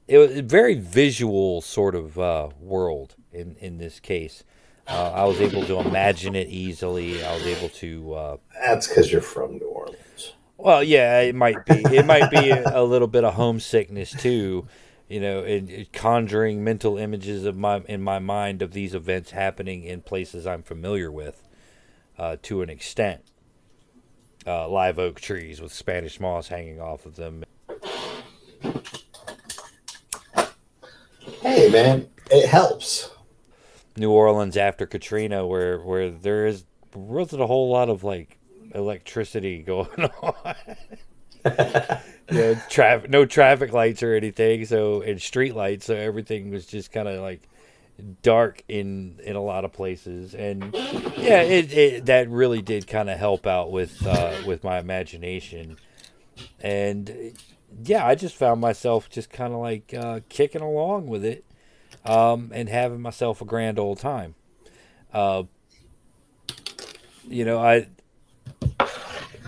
it 0.07 0.17
was 0.17 0.38
a 0.38 0.41
very 0.41 0.75
visual 0.75 1.61
sort 1.61 1.95
of 1.95 2.17
uh, 2.19 2.49
world 2.59 3.15
in 3.33 3.55
in 3.59 3.77
this 3.77 3.99
case. 3.99 4.43
Uh, 4.88 5.11
I 5.13 5.23
was 5.25 5.41
able 5.41 5.65
to 5.65 5.79
imagine 5.79 6.35
it 6.35 6.47
easily. 6.47 7.23
I 7.23 7.33
was 7.33 7.45
able 7.45 7.69
to. 7.69 8.13
Uh, 8.13 8.38
That's 8.63 8.88
because 8.88 9.11
you're 9.11 9.21
from 9.21 9.57
New 9.57 9.65
Orleans. 9.67 10.33
well, 10.57 10.83
yeah, 10.83 11.21
it 11.21 11.35
might 11.35 11.65
be. 11.65 11.83
It 11.91 12.05
might 12.05 12.29
be 12.29 12.51
a, 12.51 12.63
a 12.81 12.83
little 12.83 13.07
bit 13.07 13.23
of 13.23 13.33
homesickness 13.33 14.11
too, 14.11 14.67
you 15.09 15.19
know, 15.19 15.43
and 15.43 15.69
and 15.69 15.91
conjuring 15.91 16.63
mental 16.63 16.97
images 16.97 17.45
of 17.45 17.57
my 17.57 17.77
in 17.88 18.01
my 18.01 18.19
mind 18.19 18.61
of 18.61 18.71
these 18.73 18.93
events 18.93 19.31
happening 19.31 19.83
in 19.83 20.01
places 20.01 20.45
I'm 20.45 20.61
familiar 20.63 21.11
with, 21.11 21.41
uh, 22.17 22.38
to 22.43 22.62
an 22.62 22.69
extent. 22.69 23.21
Uh, 24.47 24.67
live 24.69 24.99
oak 24.99 25.19
trees 25.19 25.60
with 25.60 25.73
Spanish 25.73 26.19
moss 26.19 26.47
hanging 26.47 26.80
off 26.80 27.06
of 27.06 27.15
them. 27.15 27.43
Hey, 31.41 31.69
man, 31.69 32.08
it 32.30 32.47
helps. 32.47 33.10
New 33.97 34.12
Orleans 34.12 34.58
after 34.58 34.86
Katrina, 34.86 35.47
where 35.47 35.80
where 35.80 36.12
there 36.12 36.45
is 36.45 36.65
wasn't 36.93 37.41
a 37.41 37.47
whole 37.47 37.71
lot 37.71 37.89
of 37.89 38.04
like 38.04 38.38
electricity 38.73 39.63
going 39.65 40.10
on. 40.21 40.56
yeah, 42.32 42.62
traffic, 42.69 43.10
no 43.10 43.25
traffic 43.25 43.71
lights 43.73 44.04
or 44.04 44.13
anything. 44.13 44.65
So 44.65 45.01
and 45.01 45.21
street 45.21 45.56
lights, 45.56 45.86
so 45.86 45.95
everything 45.95 46.51
was 46.51 46.65
just 46.65 46.91
kind 46.91 47.08
of 47.08 47.21
like 47.21 47.47
dark 48.21 48.63
in 48.67 49.19
in 49.23 49.36
a 49.36 49.41
lot 49.41 49.65
of 49.65 49.73
places. 49.73 50.34
And 50.34 50.73
yeah, 51.17 51.41
it, 51.41 51.73
it 51.73 52.05
that 52.05 52.29
really 52.29 52.62
did 52.62 52.88
kind 52.88 53.10
of 53.10 53.17
help 53.17 53.47
out 53.47 53.71
with 53.71 54.05
uh, 54.05 54.41
with 54.45 54.63
my 54.63 54.79
imagination. 54.79 55.77
And 56.60 57.34
yeah, 57.84 58.05
I 58.05 58.15
just 58.15 58.36
found 58.36 58.62
myself 58.62 59.10
just 59.10 59.29
kind 59.29 59.53
of 59.53 59.60
like 59.60 59.93
uh, 59.93 60.19
kicking 60.29 60.62
along 60.62 61.08
with 61.08 61.23
it 61.23 61.45
um, 62.05 62.51
and 62.53 62.69
having 62.69 63.01
myself 63.01 63.41
a 63.41 63.45
grand 63.45 63.79
old 63.79 63.99
time. 63.99 64.36
Uh, 65.13 65.43
you 67.27 67.45
know, 67.45 67.60
I 67.60 67.88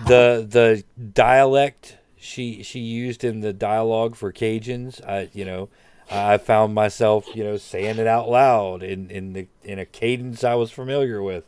the 0.06 0.46
the 0.48 0.84
dialect 1.12 1.98
she 2.16 2.62
she 2.62 2.80
used 2.80 3.24
in 3.24 3.40
the 3.40 3.52
dialogue 3.52 4.16
for 4.16 4.32
Cajuns, 4.32 5.04
I 5.06 5.28
you 5.32 5.44
know, 5.44 5.68
I 6.10 6.38
found 6.38 6.74
myself 6.74 7.26
you 7.34 7.44
know 7.44 7.56
saying 7.56 7.98
it 7.98 8.06
out 8.06 8.28
loud 8.28 8.82
in 8.82 9.10
in 9.10 9.32
the 9.32 9.48
in 9.62 9.78
a 9.78 9.84
cadence 9.84 10.42
I 10.44 10.54
was 10.54 10.70
familiar 10.70 11.22
with, 11.22 11.44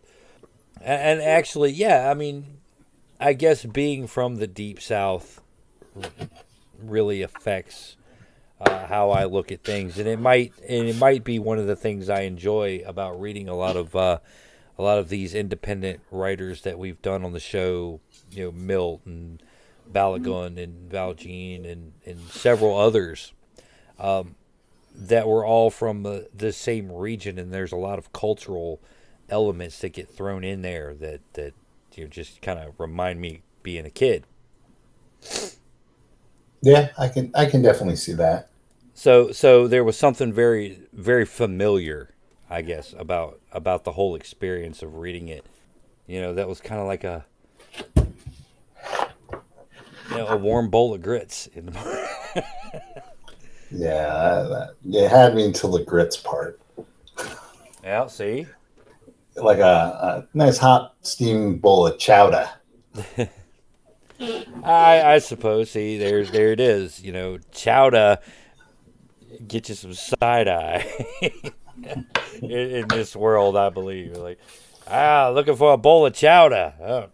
and, 0.81 1.20
and 1.20 1.23
actually, 1.23 1.73
yeah, 1.73 2.11
I 2.11 2.14
mean, 2.14 2.59
I 3.18 3.33
guess 3.33 3.64
being 3.64 4.07
from 4.07 4.37
the 4.37 4.46
deep 4.46 4.81
south 4.81 5.40
really 6.83 7.23
affects 7.23 7.96
uh, 8.61 8.87
how 8.87 9.11
I 9.11 9.25
look 9.25 9.51
at 9.51 9.64
things, 9.64 9.99
and 9.99 10.07
it 10.07 10.20
might 10.20 10.53
and 10.68 10.88
it 10.88 10.96
might 10.96 11.25
be 11.25 11.38
one 11.38 11.59
of 11.59 11.66
the 11.66 11.77
things 11.77 12.09
I 12.09 12.23
enjoy 12.23 12.83
about 12.87 13.20
reading 13.20 13.49
a 13.49 13.55
lot 13.55 13.77
of 13.77 13.96
uh, 13.96 14.18
a 14.79 14.83
lot 14.83 14.99
of 14.99 15.09
these 15.09 15.35
independent 15.35 16.01
writers 16.11 16.62
that 16.62 16.79
we've 16.79 17.01
done 17.01 17.25
on 17.25 17.33
the 17.33 17.40
show. 17.40 18.01
You 18.31 18.44
know, 18.44 18.53
Milt 18.53 19.01
and 19.07 19.42
Balogun 19.90 20.62
and 20.62 20.90
Valjean 20.90 21.64
and 21.64 21.92
and 22.05 22.20
several 22.29 22.77
others 22.77 23.33
um, 23.99 24.35
that 24.94 25.26
were 25.29 25.44
all 25.44 25.70
from 25.70 26.03
the, 26.03 26.29
the 26.35 26.53
same 26.53 26.90
region, 26.90 27.38
and 27.38 27.53
there's 27.53 27.72
a 27.72 27.76
lot 27.76 27.98
of 27.98 28.12
cultural 28.12 28.81
elements 29.29 29.79
that 29.81 29.92
get 29.92 30.09
thrown 30.09 30.44
in 30.44 30.62
there 30.62 30.94
that 30.94 31.20
that 31.35 31.55
you 31.94 32.05
know, 32.05 32.11
just 32.11 32.42
kind 32.42 32.59
of 32.59 32.79
remind 32.79 33.20
me 33.20 33.42
being 33.62 33.87
a 33.87 33.90
kid. 33.90 34.24
Yeah, 36.62 36.90
I 36.98 37.09
can 37.09 37.31
I 37.35 37.46
can 37.46 37.62
definitely 37.62 37.96
see 37.96 38.12
that. 38.14 38.48
So 38.94 39.33
so 39.33 39.66
there 39.66 39.85
was 39.85 39.96
something 39.96 40.33
very 40.33 40.81
very 40.92 41.24
familiar, 41.24 42.14
I 42.48 42.62
guess, 42.62 42.94
about 42.98 43.40
about 43.53 43.85
the 43.85 43.92
whole 43.92 44.14
experience 44.14 44.83
of 44.83 44.96
reading 44.96 45.29
it. 45.29 45.46
You 46.07 46.20
know, 46.20 46.35
that 46.35 46.48
was 46.48 46.61
kind 46.61 46.81
of 46.81 46.87
like 46.87 47.05
a 47.05 47.24
you 50.11 50.16
know, 50.16 50.26
a 50.26 50.37
warm 50.37 50.70
bowl 50.70 50.92
of 50.94 51.03
grits 51.03 51.46
in 51.48 51.66
the 51.66 51.72
Yeah, 53.70 54.46
that, 54.48 54.74
you 54.85 55.06
had 55.06 55.35
me 55.35 55.44
until 55.44 55.70
the 55.70 55.85
grits 55.85 56.16
part. 56.16 56.61
Yeah, 57.83 58.06
see? 58.09 58.46
Like 59.37 59.59
a, 59.59 59.62
a 59.62 60.37
nice 60.37 60.59
hot 60.59 60.94
steaming 61.02 61.59
bowl 61.59 61.87
of 61.87 61.98
chowder. 61.98 62.50
I 64.64 65.02
I 65.14 65.18
suppose. 65.18 65.70
See, 65.70 65.96
there's 65.98 66.30
there 66.30 66.52
it 66.52 66.61
is. 66.61 67.00
You 67.02 67.12
know, 67.12 67.38
chowder 67.52 68.18
get 69.46 69.68
you 69.68 69.74
some 69.74 69.94
side 69.94 70.48
eye 70.48 70.87
in, 72.42 72.50
in 72.50 72.88
this 72.88 73.16
world. 73.16 73.56
I 73.56 73.70
believe. 73.70 74.16
Like, 74.16 74.38
ah, 74.87 75.30
looking 75.33 75.56
for 75.56 75.72
a 75.72 75.78
bowl 75.78 76.06
of 76.06 76.12
chowder. 76.12 76.74
Oh, 76.83 77.06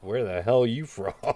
where 0.00 0.24
the 0.24 0.42
hell 0.42 0.62
are 0.62 0.66
you 0.66 0.86
from? 0.86 1.14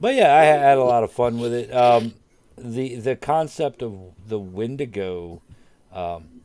but 0.00 0.14
yeah, 0.14 0.34
I 0.34 0.44
had 0.44 0.78
a 0.78 0.84
lot 0.84 1.02
of 1.02 1.10
fun 1.10 1.40
with 1.40 1.52
it. 1.52 1.74
Um, 1.74 2.14
the 2.56 2.96
the 2.96 3.16
concept 3.16 3.82
of 3.82 3.94
the 4.26 4.38
Wendigo, 4.38 5.42
um, 5.92 6.42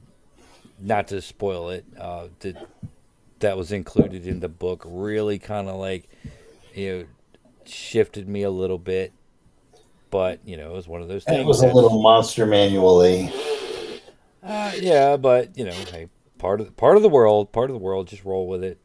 not 0.80 1.08
to 1.10 1.22
spoil 1.22 1.69
it, 1.69 1.86
uh, 2.00 2.28
that 2.39 2.58
that 3.39 3.58
was 3.58 3.72
included 3.72 4.28
in 4.28 4.39
the 4.39 4.50
book 4.50 4.84
really 4.86 5.39
kind 5.39 5.69
of 5.69 5.76
like 5.76 6.10
you 6.74 6.91
know 6.91 7.06
shifted 7.65 8.28
me 8.28 8.43
a 8.43 8.52
little 8.52 8.80
bit. 8.80 9.13
But 10.10 10.39
you 10.45 10.58
know, 10.58 10.72
it 10.72 10.76
was 10.76 10.88
one 10.88 11.02
of 11.02 11.08
those 11.08 11.24
And 11.26 11.38
it 11.38 11.45
was 11.45 11.62
a 11.62 11.72
little 11.72 12.02
monster 12.02 12.45
manually. 12.45 13.32
uh, 14.43 14.72
yeah, 14.80 15.17
but 15.17 15.58
you 15.58 15.65
know, 15.65 15.72
hey, 15.72 16.08
part 16.39 16.62
of 16.62 16.76
part 16.76 16.95
of 16.98 17.04
the 17.04 17.10
world, 17.10 17.52
part 17.52 17.69
of 17.69 17.76
the 17.76 17.80
world. 17.80 18.08
Just 18.08 18.26
roll 18.26 18.48
with 18.48 18.63
it. 18.63 18.80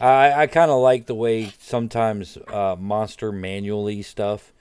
I 0.00 0.42
I 0.42 0.46
kind 0.46 0.70
of 0.70 0.80
like 0.80 1.06
the 1.06 1.14
way 1.14 1.52
sometimes 1.58 2.36
uh, 2.48 2.76
monster 2.78 3.32
manually 3.32 4.02
stuff 4.02 4.52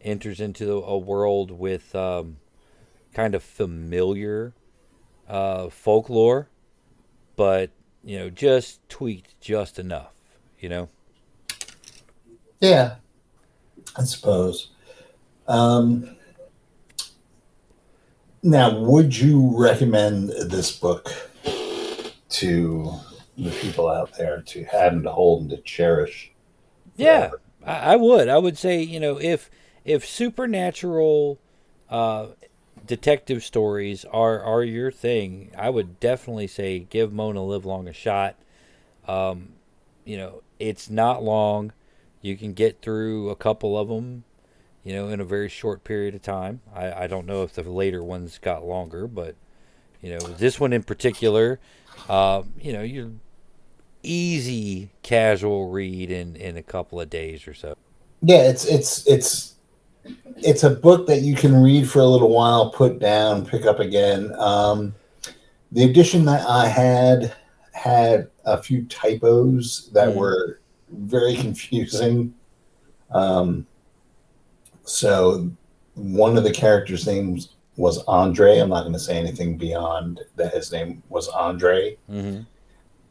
enters 0.00 0.40
into 0.40 0.78
a 0.78 0.96
world 0.96 1.50
with 1.50 1.94
um, 1.94 2.38
kind 3.12 3.34
of 3.34 3.42
familiar 3.42 4.54
uh, 5.28 5.68
folklore, 5.68 6.48
but 7.36 7.70
you 8.02 8.18
know, 8.18 8.30
just 8.30 8.86
tweaked 8.88 9.40
just 9.40 9.78
enough. 9.78 10.12
You 10.58 10.68
know. 10.68 10.88
Yeah, 12.60 12.96
I 13.96 14.04
suppose. 14.04 14.70
Um, 15.46 16.16
now, 18.42 18.78
would 18.78 19.16
you 19.16 19.52
recommend 19.56 20.30
this 20.30 20.72
book 20.76 21.10
to 22.30 22.92
the 23.38 23.50
people 23.50 23.88
out 23.88 24.16
there 24.18 24.42
to 24.42 24.64
have 24.64 24.92
and 24.92 25.04
to 25.04 25.12
hold 25.12 25.42
and 25.42 25.50
to 25.50 25.58
cherish? 25.58 26.32
Yeah, 26.96 27.30
I, 27.64 27.92
I 27.92 27.96
would. 27.96 28.28
I 28.28 28.38
would 28.38 28.58
say 28.58 28.82
you 28.82 29.00
know 29.00 29.18
if 29.20 29.50
if 29.84 30.06
supernatural 30.06 31.38
uh, 31.88 32.28
detective 32.86 33.44
stories 33.44 34.04
are 34.06 34.42
are 34.42 34.64
your 34.64 34.90
thing, 34.90 35.50
I 35.56 35.70
would 35.70 36.00
definitely 36.00 36.48
say 36.48 36.80
give 36.80 37.12
Mona 37.12 37.44
Livelong 37.44 37.88
a 37.88 37.92
shot. 37.92 38.36
Um, 39.06 39.50
you 40.04 40.16
know, 40.16 40.42
it's 40.58 40.90
not 40.90 41.22
long. 41.22 41.72
You 42.20 42.36
can 42.36 42.52
get 42.52 42.82
through 42.82 43.30
a 43.30 43.36
couple 43.36 43.78
of 43.78 43.88
them, 43.88 44.24
you 44.82 44.92
know, 44.92 45.08
in 45.08 45.20
a 45.20 45.24
very 45.24 45.48
short 45.48 45.84
period 45.84 46.14
of 46.14 46.22
time. 46.22 46.60
I, 46.74 47.04
I 47.04 47.06
don't 47.06 47.26
know 47.26 47.42
if 47.42 47.52
the 47.52 47.62
later 47.62 48.02
ones 48.02 48.38
got 48.38 48.66
longer, 48.66 49.06
but 49.06 49.36
you 50.00 50.10
know, 50.10 50.18
this 50.18 50.58
one 50.58 50.72
in 50.72 50.82
particular, 50.82 51.60
uh, 52.08 52.42
you 52.60 52.72
know, 52.72 52.82
you're 52.82 53.12
easy 54.02 54.90
casual 55.02 55.68
read 55.68 56.10
in 56.10 56.36
in 56.36 56.56
a 56.56 56.62
couple 56.62 57.00
of 57.00 57.10
days 57.10 57.46
or 57.48 57.54
so. 57.54 57.76
Yeah, 58.22 58.42
it's 58.48 58.64
it's 58.66 59.06
it's 59.06 59.54
it's 60.36 60.62
a 60.64 60.70
book 60.70 61.06
that 61.06 61.22
you 61.22 61.34
can 61.34 61.54
read 61.62 61.88
for 61.88 62.00
a 62.00 62.06
little 62.06 62.30
while, 62.30 62.70
put 62.70 62.98
down, 62.98 63.44
pick 63.44 63.66
up 63.66 63.80
again. 63.80 64.32
Um, 64.38 64.94
the 65.72 65.84
edition 65.84 66.24
that 66.26 66.46
I 66.48 66.66
had 66.66 67.34
had 67.72 68.28
a 68.44 68.60
few 68.62 68.84
typos 68.86 69.90
that 69.92 70.08
Mhm. 70.08 70.14
were 70.16 70.60
very 70.90 71.34
confusing. 71.44 72.34
Um, 73.10 73.66
so 74.84 75.50
one 75.94 76.36
of 76.36 76.44
the 76.44 76.52
characters' 76.52 77.06
names 77.06 77.54
was 77.76 78.02
Andre. 78.04 78.58
I'm 78.58 78.70
not 78.70 78.82
going 78.82 78.92
to 78.94 78.98
say 78.98 79.16
anything 79.18 79.56
beyond 79.56 80.20
that. 80.36 80.54
His 80.54 80.72
name 80.72 81.02
was 81.08 81.28
Andre. 81.28 81.96
Mm-hmm. 82.10 82.40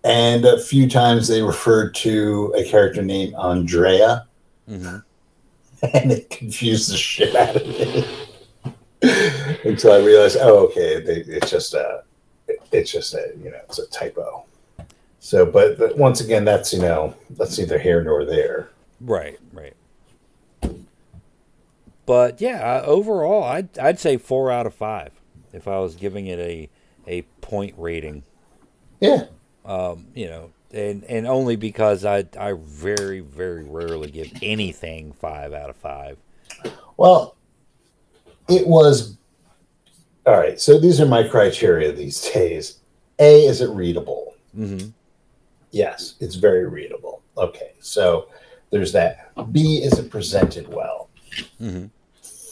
And 0.03 0.45
a 0.45 0.59
few 0.59 0.89
times 0.89 1.27
they 1.27 1.41
referred 1.41 1.93
to 1.95 2.53
a 2.55 2.63
character 2.63 3.01
named 3.01 3.33
Andrea 3.35 4.27
Mm-hmm. 4.69 4.97
and 5.93 6.11
it 6.11 6.29
confused 6.29 6.91
the 6.91 6.97
shit 6.97 7.35
out 7.35 7.55
of 7.55 7.67
me 7.67 8.05
until 9.63 9.93
I 9.93 9.99
realized, 9.99 10.37
oh, 10.41 10.65
okay, 10.67 10.99
they, 11.01 11.21
it's 11.21 11.51
just 11.51 11.73
a, 11.73 12.03
it's 12.71 12.91
just 12.91 13.13
a, 13.13 13.31
you 13.37 13.51
know, 13.51 13.59
it's 13.63 13.79
a 13.79 13.87
typo. 13.87 14.45
So, 15.19 15.45
but, 15.45 15.77
but 15.77 15.97
once 15.97 16.21
again, 16.21 16.45
that's 16.45 16.73
you 16.73 16.79
know, 16.79 17.15
that's 17.31 17.57
neither 17.57 17.77
here 17.77 18.03
nor 18.03 18.25
there. 18.25 18.69
Right, 19.01 19.39
right. 19.51 19.73
But 22.05 22.39
yeah, 22.39 22.59
uh, 22.61 22.85
overall, 22.85 23.43
I'd 23.43 23.77
I'd 23.77 23.99
say 23.99 24.15
four 24.15 24.49
out 24.49 24.65
of 24.65 24.73
five 24.73 25.11
if 25.51 25.67
I 25.67 25.79
was 25.79 25.95
giving 25.95 26.27
it 26.27 26.39
a 26.39 26.69
a 27.05 27.23
point 27.41 27.75
rating. 27.77 28.23
Yeah, 29.01 29.25
Um, 29.67 30.07
you 30.15 30.27
know, 30.27 30.51
and 30.71 31.03
and 31.03 31.27
only 31.27 31.55
because 31.55 32.05
I 32.05 32.25
I 32.39 32.53
very 32.57 33.19
very 33.19 33.63
rarely 33.63 34.09
give 34.09 34.31
anything 34.41 35.11
five 35.13 35.53
out 35.53 35.69
of 35.69 35.75
five. 35.75 36.17
well, 36.95 37.35
it 38.49 38.65
was 38.65 39.17
all 40.25 40.37
right. 40.37 40.59
So 40.59 40.79
these 40.79 40.99
are 40.99 41.05
my 41.05 41.27
criteria 41.27 41.91
these 41.91 42.21
days. 42.31 42.79
A, 43.19 43.45
is 43.45 43.61
it 43.61 43.69
readable? 43.69 44.35
Mm-hmm. 44.57 44.89
Yes, 45.71 46.15
it's 46.19 46.35
very 46.35 46.67
readable. 46.67 47.21
Okay, 47.37 47.73
so 47.79 48.29
there's 48.71 48.91
that. 48.93 49.31
B, 49.51 49.81
is 49.83 49.99
it 49.99 50.09
presented 50.09 50.67
well? 50.67 51.09
Mm-hmm. 51.61 51.85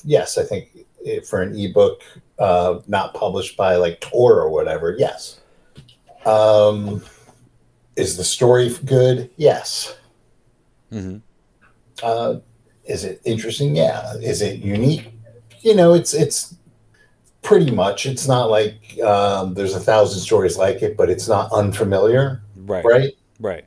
yes, 0.03 0.37
I 0.37 0.43
think 0.43 0.85
for 1.27 1.41
an 1.41 1.57
ebook 1.57 2.01
uh, 2.39 2.79
not 2.87 3.13
published 3.13 3.57
by 3.57 3.75
like 3.77 3.99
Tor 4.01 4.41
or 4.41 4.49
whatever, 4.49 4.95
yes. 4.97 5.39
Um, 6.25 7.01
is 7.95 8.17
the 8.17 8.23
story 8.23 8.75
good? 8.85 9.29
Yes. 9.37 9.95
Mm-hmm. 10.91 11.17
Uh, 12.03 12.39
is 12.85 13.03
it 13.03 13.21
interesting? 13.25 13.75
Yeah. 13.75 14.13
Is 14.15 14.41
it 14.41 14.59
unique? 14.59 15.13
You 15.61 15.75
know, 15.75 15.93
it's 15.93 16.13
it's 16.13 16.55
pretty 17.41 17.71
much. 17.71 18.05
It's 18.05 18.27
not 18.27 18.49
like 18.49 18.99
um, 19.01 19.53
there's 19.53 19.73
a 19.75 19.79
thousand 19.79 20.19
stories 20.19 20.57
like 20.57 20.81
it, 20.81 20.97
but 20.97 21.09
it's 21.09 21.27
not 21.27 21.51
unfamiliar, 21.51 22.41
Right, 22.55 22.83
right? 22.85 23.13
right. 23.39 23.65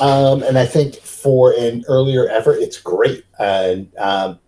Um, 0.00 0.42
and 0.42 0.56
I 0.58 0.64
think 0.64 0.94
for 0.96 1.52
an 1.52 1.84
earlier 1.86 2.28
effort, 2.30 2.54
it's 2.58 2.80
great, 2.80 3.24
and 3.38 3.90
um, 3.98 4.38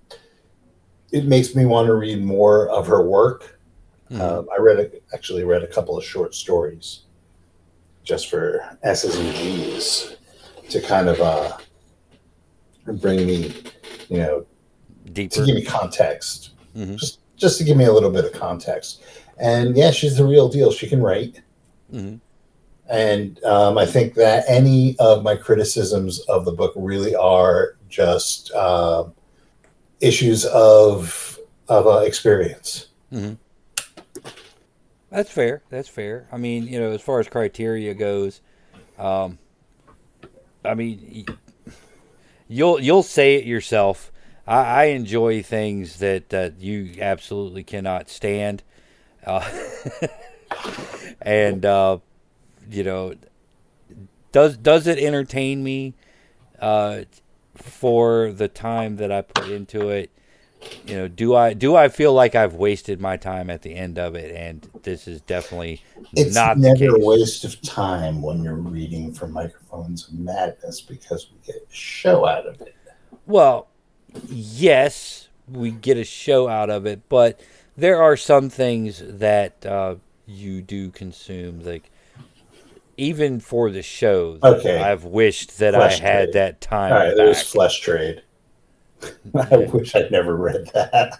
it 1.12 1.26
makes 1.26 1.54
me 1.54 1.66
want 1.66 1.86
to 1.86 1.94
read 1.94 2.24
more 2.24 2.68
of 2.70 2.86
her 2.86 3.02
work. 3.02 3.60
Mhm. 4.12 4.20
Um, 4.20 4.48
I 4.56 4.60
read 4.60 4.78
a, 4.78 4.90
actually 5.14 5.42
read 5.44 5.62
a 5.62 5.66
couple 5.66 5.96
of 5.96 6.04
short 6.04 6.34
stories 6.34 7.00
just 8.04 8.28
for 8.28 8.62
S's 8.82 9.16
and 9.16 9.34
G's 9.34 10.16
to 10.68 10.80
kind 10.82 11.08
of 11.08 11.18
uh, 11.20 11.56
bring 13.00 13.26
me, 13.26 13.54
you 14.08 14.18
know, 14.18 14.44
Deeper. 15.12 15.36
to 15.36 15.46
give 15.46 15.54
me 15.54 15.62
context, 15.64 16.50
Mhm. 16.76 16.96
just 16.96 17.18
just 17.36 17.58
to 17.58 17.64
give 17.64 17.76
me 17.76 17.84
a 17.86 17.92
little 17.92 18.10
bit 18.10 18.24
of 18.24 18.32
context. 18.32 19.00
And 19.38 19.76
yeah, 19.76 19.90
she's 19.90 20.16
the 20.16 20.24
real 20.24 20.48
deal. 20.48 20.70
She 20.70 20.86
can 20.88 21.02
write. 21.02 21.40
Mm-hmm. 21.92 22.16
And 22.88 23.42
um, 23.44 23.78
I 23.78 23.86
think 23.86 24.14
that 24.14 24.44
any 24.46 24.94
of 24.98 25.22
my 25.24 25.34
criticisms 25.36 26.20
of 26.28 26.44
the 26.44 26.52
book 26.52 26.72
really 26.76 27.14
are 27.16 27.76
just 27.88 28.52
um 28.52 29.14
issues 30.00 30.44
of 30.46 31.38
of 31.68 31.86
uh, 31.86 31.98
experience. 32.00 32.88
That's 35.12 35.30
fair. 35.30 35.62
That's 35.68 35.88
fair. 35.88 36.26
I 36.32 36.38
mean, 36.38 36.66
you 36.66 36.80
know, 36.80 36.90
as 36.90 37.02
far 37.02 37.20
as 37.20 37.28
criteria 37.28 37.92
goes, 37.92 38.40
um, 38.98 39.38
I 40.64 40.72
mean, 40.72 41.26
you'll 42.48 42.80
you'll 42.80 43.02
say 43.02 43.34
it 43.34 43.44
yourself. 43.44 44.10
I, 44.46 44.60
I 44.60 44.84
enjoy 44.84 45.42
things 45.42 45.98
that 45.98 46.54
you 46.58 46.94
absolutely 46.98 47.62
cannot 47.62 48.08
stand, 48.08 48.62
uh, 49.26 49.48
and 51.20 51.66
uh, 51.66 51.98
you 52.70 52.82
know, 52.82 53.14
does 54.32 54.56
does 54.56 54.86
it 54.86 54.98
entertain 54.98 55.62
me 55.62 55.92
uh, 56.58 57.02
for 57.54 58.32
the 58.32 58.48
time 58.48 58.96
that 58.96 59.12
I 59.12 59.20
put 59.20 59.50
into 59.50 59.90
it? 59.90 60.10
You 60.86 60.94
know 60.96 61.08
do 61.08 61.34
i 61.34 61.52
do 61.54 61.74
i 61.76 61.88
feel 61.88 62.12
like 62.12 62.34
i've 62.34 62.54
wasted 62.54 63.00
my 63.00 63.16
time 63.16 63.50
at 63.50 63.62
the 63.62 63.74
end 63.74 63.98
of 63.98 64.14
it 64.14 64.34
and 64.34 64.68
this 64.82 65.06
is 65.08 65.20
definitely 65.22 65.82
It's 66.14 66.34
not 66.34 66.56
the 66.60 66.72
never 66.74 66.96
a 66.96 66.98
waste 67.04 67.44
of 67.44 67.60
time 67.62 68.22
when 68.22 68.42
you're 68.42 68.54
reading 68.54 69.12
from 69.12 69.32
microphones 69.32 70.08
of 70.08 70.14
madness 70.14 70.80
because 70.80 71.28
we 71.32 71.38
get 71.46 71.56
a 71.56 71.74
show 71.74 72.26
out 72.26 72.46
of 72.46 72.60
it. 72.60 72.74
well 73.26 73.68
yes 74.28 75.28
we 75.48 75.70
get 75.70 75.96
a 75.96 76.04
show 76.04 76.48
out 76.48 76.70
of 76.70 76.86
it 76.86 77.08
but 77.08 77.40
there 77.76 78.00
are 78.02 78.16
some 78.16 78.48
things 78.50 79.02
that 79.04 79.64
uh, 79.66 79.96
you 80.26 80.62
do 80.62 80.90
consume 80.90 81.60
like 81.64 81.90
even 82.96 83.40
for 83.40 83.70
the 83.70 83.82
show 83.82 84.38
Okay. 84.42 84.78
i've 84.80 85.04
wished 85.04 85.58
that 85.58 85.74
Flesh 85.74 86.00
i 86.00 86.02
had 86.04 86.24
trade. 86.26 86.34
that 86.34 86.60
time 86.60 86.92
All 86.92 86.98
right, 86.98 87.16
there's. 87.16 87.42
Flesh 87.42 87.80
Trade. 87.80 88.22
I 89.50 89.56
wish 89.72 89.94
I'd 89.94 90.10
never 90.10 90.36
read 90.36 90.70
that. 90.74 91.18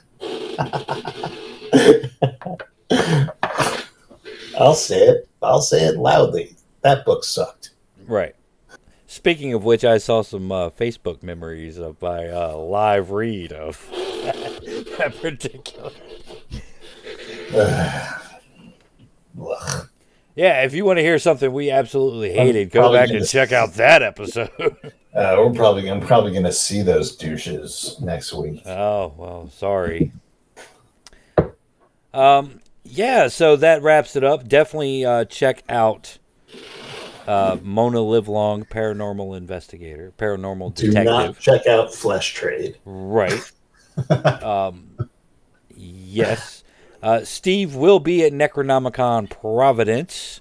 I'll 4.59 4.75
say 4.75 4.99
it. 5.01 5.29
I'll 5.43 5.63
say 5.63 5.85
it 5.85 5.97
loudly. 5.97 6.57
That 6.83 7.05
book 7.05 7.25
sucked. 7.25 7.71
right 8.07 8.35
speaking 9.07 9.53
of 9.53 9.63
which 9.63 9.85
i 9.85 9.99
saw 9.99 10.23
some 10.23 10.51
uh, 10.51 10.69
facebook 10.71 11.23
memories 11.23 11.79
of 11.79 12.01
my 12.03 12.29
uh, 12.29 12.57
live 12.57 13.11
read 13.11 13.53
of 13.53 13.87
that 13.93 15.15
particular 15.21 15.93
Ugh. 19.41 19.89
Yeah, 20.35 20.63
if 20.65 20.73
you 20.73 20.85
want 20.85 20.99
to 20.99 21.03
hear 21.03 21.19
something 21.19 21.53
we 21.53 21.71
absolutely 21.71 22.33
hated, 22.33 22.71
go 22.71 22.93
back 22.93 23.11
and 23.11 23.27
check 23.27 23.53
out 23.53 23.75
that 23.75 24.03
episode. 24.03 24.51
Uh, 25.15 25.37
we're 25.37 25.53
probably 25.53 25.87
I'm 25.91 26.01
probably 26.01 26.33
gonna 26.33 26.51
see 26.51 26.81
those 26.81 27.15
douches 27.15 27.97
next 28.01 28.33
week. 28.33 28.63
oh, 28.67 29.13
well, 29.19 29.51
sorry. 29.51 30.11
Um, 32.15 32.61
yeah, 32.83 33.29
so 33.29 33.57
that 33.57 33.83
wraps 33.83 34.17
it 34.17 34.25
up. 34.25 34.49
Definitely 34.49 35.05
uh, 35.05 35.27
check 35.27 35.65
out 35.69 36.17
uh, 37.27 37.59
Mona 37.63 38.01
Livelong, 38.01 38.65
paranormal 38.65 39.37
investigator, 39.37 40.15
paranormal 40.17 40.75
Do 40.75 40.87
detective. 40.87 41.05
not 41.13 41.39
check 41.39 41.67
out 41.67 41.95
Flesh 41.95 42.33
Trade. 42.33 42.79
Right. 42.87 43.53
um, 44.43 44.97
yes. 45.77 46.62
Uh, 47.03 47.25
Steve 47.25 47.75
will 47.75 47.99
be 48.01 48.25
at 48.25 48.33
Necronomicon 48.33 49.29
Providence. 49.29 50.41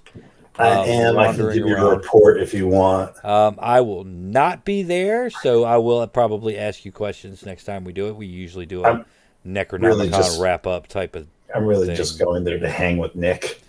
I 0.58 0.68
Uh, 0.68 0.84
am. 0.84 1.18
I 1.18 1.32
can 1.34 1.46
give 1.48 1.66
you 1.66 1.76
a 1.76 1.90
report 1.96 2.40
if 2.40 2.52
you 2.54 2.68
want. 2.68 3.12
Um, 3.24 3.56
I 3.58 3.80
will 3.80 4.04
not 4.04 4.64
be 4.64 4.82
there, 4.82 5.30
so 5.30 5.64
I 5.64 5.78
will 5.78 6.06
probably 6.06 6.58
ask 6.58 6.84
you 6.84 6.92
questions 6.92 7.44
next 7.44 7.64
time 7.64 7.84
we 7.84 7.92
do 7.92 8.06
it. 8.08 8.16
We 8.16 8.26
usually 8.26 8.66
do 8.66 8.84
a 8.84 8.88
I'm 8.88 9.04
Necronomicon 9.46 9.82
really 9.82 10.08
just- 10.10 10.40
wrap 10.40 10.66
up 10.66 10.86
type 10.88 11.16
of. 11.16 11.26
I'm 11.54 11.64
really 11.66 11.86
Thing. 11.88 11.96
just 11.96 12.18
going 12.18 12.44
there 12.44 12.58
to 12.58 12.68
hang 12.70 12.96
with 12.98 13.14
Nick. 13.14 13.60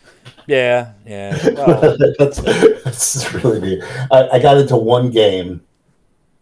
Yeah, 0.47 0.91
yeah. 1.05 1.37
Well, 1.53 1.97
that's, 2.19 2.37
that's 2.83 3.33
really 3.33 3.59
neat. 3.59 3.83
I, 4.11 4.29
I 4.33 4.39
got 4.39 4.57
into 4.57 4.77
one 4.77 5.09
game. 5.09 5.61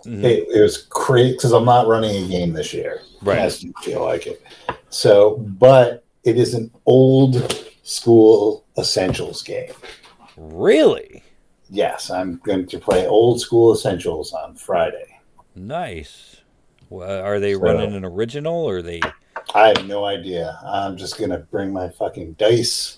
mhm, 0.06 0.24
It, 0.24 0.48
it 0.54 0.62
was 0.62 0.78
crazy 0.90 1.32
because 1.34 1.52
I'm 1.52 1.66
not 1.66 1.88
running 1.88 2.26
a 2.26 2.28
game 2.28 2.54
this 2.54 2.74
year. 2.74 3.02
Right. 3.24 3.40
I 3.40 3.50
feel 3.84 4.04
like 4.04 4.28
it. 4.28 4.42
So, 4.90 5.38
but 5.38 6.04
it 6.24 6.38
is 6.38 6.54
an 6.54 6.72
old 6.86 7.66
school 7.84 8.66
essentials 8.78 9.42
game. 9.44 9.72
really 10.38 11.24
Yes, 11.74 12.10
I'm 12.12 12.36
going 12.44 12.68
to 12.68 12.80
play 12.80 13.08
old 13.08 13.40
school 13.40 13.74
essentials 13.74 14.34
on 14.34 14.56
Friday. 14.56 15.20
nice. 15.56 16.38
Well, 16.90 17.24
are 17.24 17.40
they 17.40 17.54
So- 17.54 17.60
running 17.62 17.94
an 17.96 18.04
original 18.04 18.66
or 18.66 18.78
are 18.78 18.82
they? 18.82 19.00
I 19.56 19.70
have 19.70 19.88
no 19.88 20.04
idea. 20.04 20.60
I'm 20.66 20.98
just 20.98 21.18
going 21.18 21.30
to 21.30 21.38
bring 21.38 21.72
my 21.72 21.88
fucking 21.88 22.34
dice. 22.34 22.98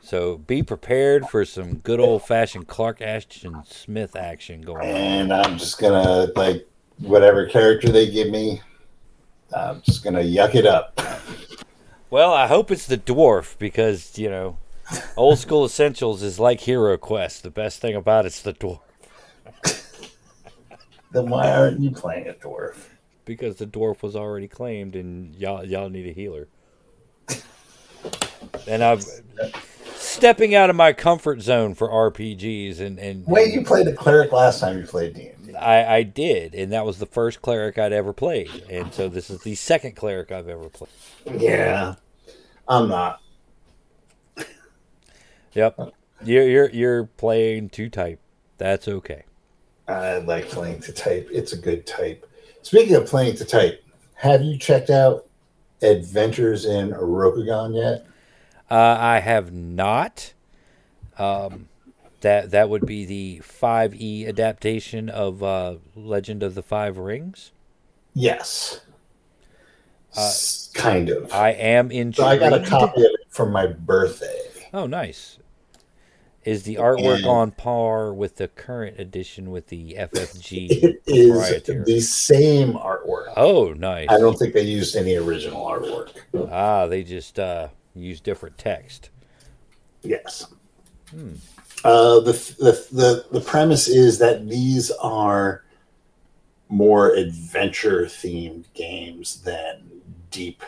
So 0.00 0.38
be 0.38 0.62
prepared 0.62 1.26
for 1.28 1.44
some 1.44 1.76
good 1.78 2.00
old 2.00 2.22
fashioned 2.22 2.68
Clark 2.68 3.02
Ashton 3.02 3.62
Smith 3.66 4.14
action 4.16 4.62
going 4.62 4.82
on. 4.88 4.94
and 4.96 5.32
I'm 5.32 5.58
just 5.58 5.78
gonna 5.80 6.28
like 6.36 6.64
whatever 7.00 7.44
character 7.46 7.88
they 7.90 8.08
give 8.08 8.30
me. 8.30 8.60
I'm 9.56 9.82
just 9.82 10.04
gonna 10.04 10.20
yuck 10.20 10.54
it 10.54 10.64
up. 10.66 11.00
Well, 12.10 12.32
I 12.32 12.46
hope 12.46 12.70
it's 12.70 12.86
the 12.86 12.98
dwarf 12.98 13.58
because 13.58 14.16
you 14.18 14.30
know, 14.30 14.58
old 15.16 15.38
school 15.38 15.64
essentials 15.66 16.22
is 16.22 16.38
like 16.38 16.60
Hero 16.60 16.96
Quest. 16.96 17.42
The 17.42 17.50
best 17.50 17.80
thing 17.80 17.94
about 17.94 18.26
it's 18.26 18.40
the 18.42 18.52
dwarf 18.52 18.80
Then 21.12 21.28
why 21.30 21.50
aren't 21.50 21.80
you 21.80 21.90
playing 21.90 22.28
a 22.28 22.32
dwarf? 22.34 22.76
because 23.24 23.56
the 23.56 23.66
dwarf 23.66 24.02
was 24.02 24.14
already 24.14 24.46
claimed, 24.48 24.94
and 24.94 25.34
y'all 25.34 25.64
y'all 25.64 25.90
need 25.90 26.06
a 26.08 26.12
healer. 26.12 26.48
And 28.68 28.82
I'm 28.82 29.00
stepping 30.16 30.54
out 30.54 30.70
of 30.70 30.76
my 30.76 30.92
comfort 30.92 31.40
zone 31.40 31.74
for 31.74 31.88
RPGs, 31.88 32.80
and 32.80 32.98
and 32.98 33.26
Wait, 33.26 33.52
you 33.52 33.62
played 33.62 33.86
a 33.86 33.94
cleric 33.94 34.32
last 34.32 34.60
time 34.60 34.78
you 34.78 34.86
played 34.86 35.14
D 35.14 35.28
and. 35.28 35.56
I, 35.56 35.96
I 35.96 36.02
did, 36.02 36.54
and 36.54 36.72
that 36.72 36.84
was 36.84 36.98
the 36.98 37.06
first 37.06 37.40
cleric 37.42 37.78
I'd 37.78 37.92
ever 37.92 38.12
played, 38.12 38.64
and 38.68 38.92
so 38.92 39.08
this 39.08 39.30
is 39.30 39.40
the 39.40 39.54
second 39.54 39.96
cleric 39.96 40.32
I've 40.32 40.48
ever 40.48 40.68
played. 40.68 40.90
Yeah, 41.40 41.94
I'm 42.68 42.88
not. 42.88 43.20
Yep, 45.54 45.94
you're 46.24 46.48
you're 46.48 46.70
you're 46.70 47.04
playing 47.04 47.70
two 47.70 47.88
type. 47.88 48.20
That's 48.58 48.88
okay. 48.88 49.22
I 49.88 50.18
like 50.18 50.48
playing 50.48 50.80
to 50.82 50.92
type. 50.92 51.28
It's 51.32 51.52
a 51.52 51.56
good 51.56 51.86
type. 51.86 52.28
Speaking 52.62 52.96
of 52.96 53.06
playing 53.06 53.36
to 53.36 53.44
type, 53.44 53.82
have 54.14 54.42
you 54.42 54.58
checked 54.58 54.90
out 54.90 55.26
Adventures 55.82 56.64
in 56.64 56.90
Rokugan 56.90 57.74
yet? 57.74 58.06
Uh, 58.70 58.96
I 58.98 59.20
have 59.20 59.52
not. 59.52 60.32
Um, 61.18 61.68
that 62.20 62.50
that 62.50 62.68
would 62.68 62.86
be 62.86 63.04
the 63.04 63.38
five 63.40 63.94
E 63.94 64.26
adaptation 64.26 65.08
of 65.08 65.42
uh, 65.42 65.76
Legend 65.94 66.42
of 66.42 66.54
the 66.54 66.62
Five 66.62 66.98
Rings. 66.98 67.52
Yes. 68.14 68.80
S- 70.16 70.70
kind 70.74 71.08
of. 71.10 71.32
I 71.32 71.50
am 71.50 71.90
intrigued. 71.90 72.16
so 72.16 72.26
I 72.26 72.38
got 72.38 72.52
a 72.54 72.64
copy 72.64 73.00
of 73.02 73.10
it 73.12 73.20
for 73.28 73.46
my 73.46 73.66
birthday. 73.66 74.38
Oh, 74.72 74.86
nice. 74.86 75.38
Is 76.44 76.62
the 76.62 76.76
artwork 76.76 77.18
And- 77.18 77.26
on 77.26 77.50
par 77.50 78.14
with 78.14 78.36
the 78.36 78.48
current 78.48 78.98
edition 78.98 79.50
with 79.50 79.66
the 79.66 79.94
FFG 79.98 80.68
It 80.70 81.02
is 81.06 81.62
the 81.84 82.00
same 82.00 82.74
artwork. 82.74 83.32
Oh, 83.36 83.72
nice. 83.74 84.08
I 84.08 84.18
don't 84.18 84.38
think 84.38 84.54
they 84.54 84.62
used 84.62 84.96
any 84.96 85.16
original 85.16 85.64
artwork. 85.66 86.10
Ah, 86.50 86.86
they 86.86 87.02
just 87.02 87.38
uh, 87.38 87.68
use 88.02 88.20
different 88.20 88.58
text. 88.58 89.10
Yes. 90.02 90.46
Uh, 91.84 92.20
the, 92.20 92.32
the 92.58 92.86
the 92.92 93.24
the 93.32 93.40
premise 93.40 93.88
is 93.88 94.18
that 94.18 94.48
these 94.48 94.90
are 94.92 95.64
more 96.68 97.14
adventure 97.14 98.02
themed 98.06 98.64
games 98.74 99.40
than 99.42 99.88
deep, 100.30 100.62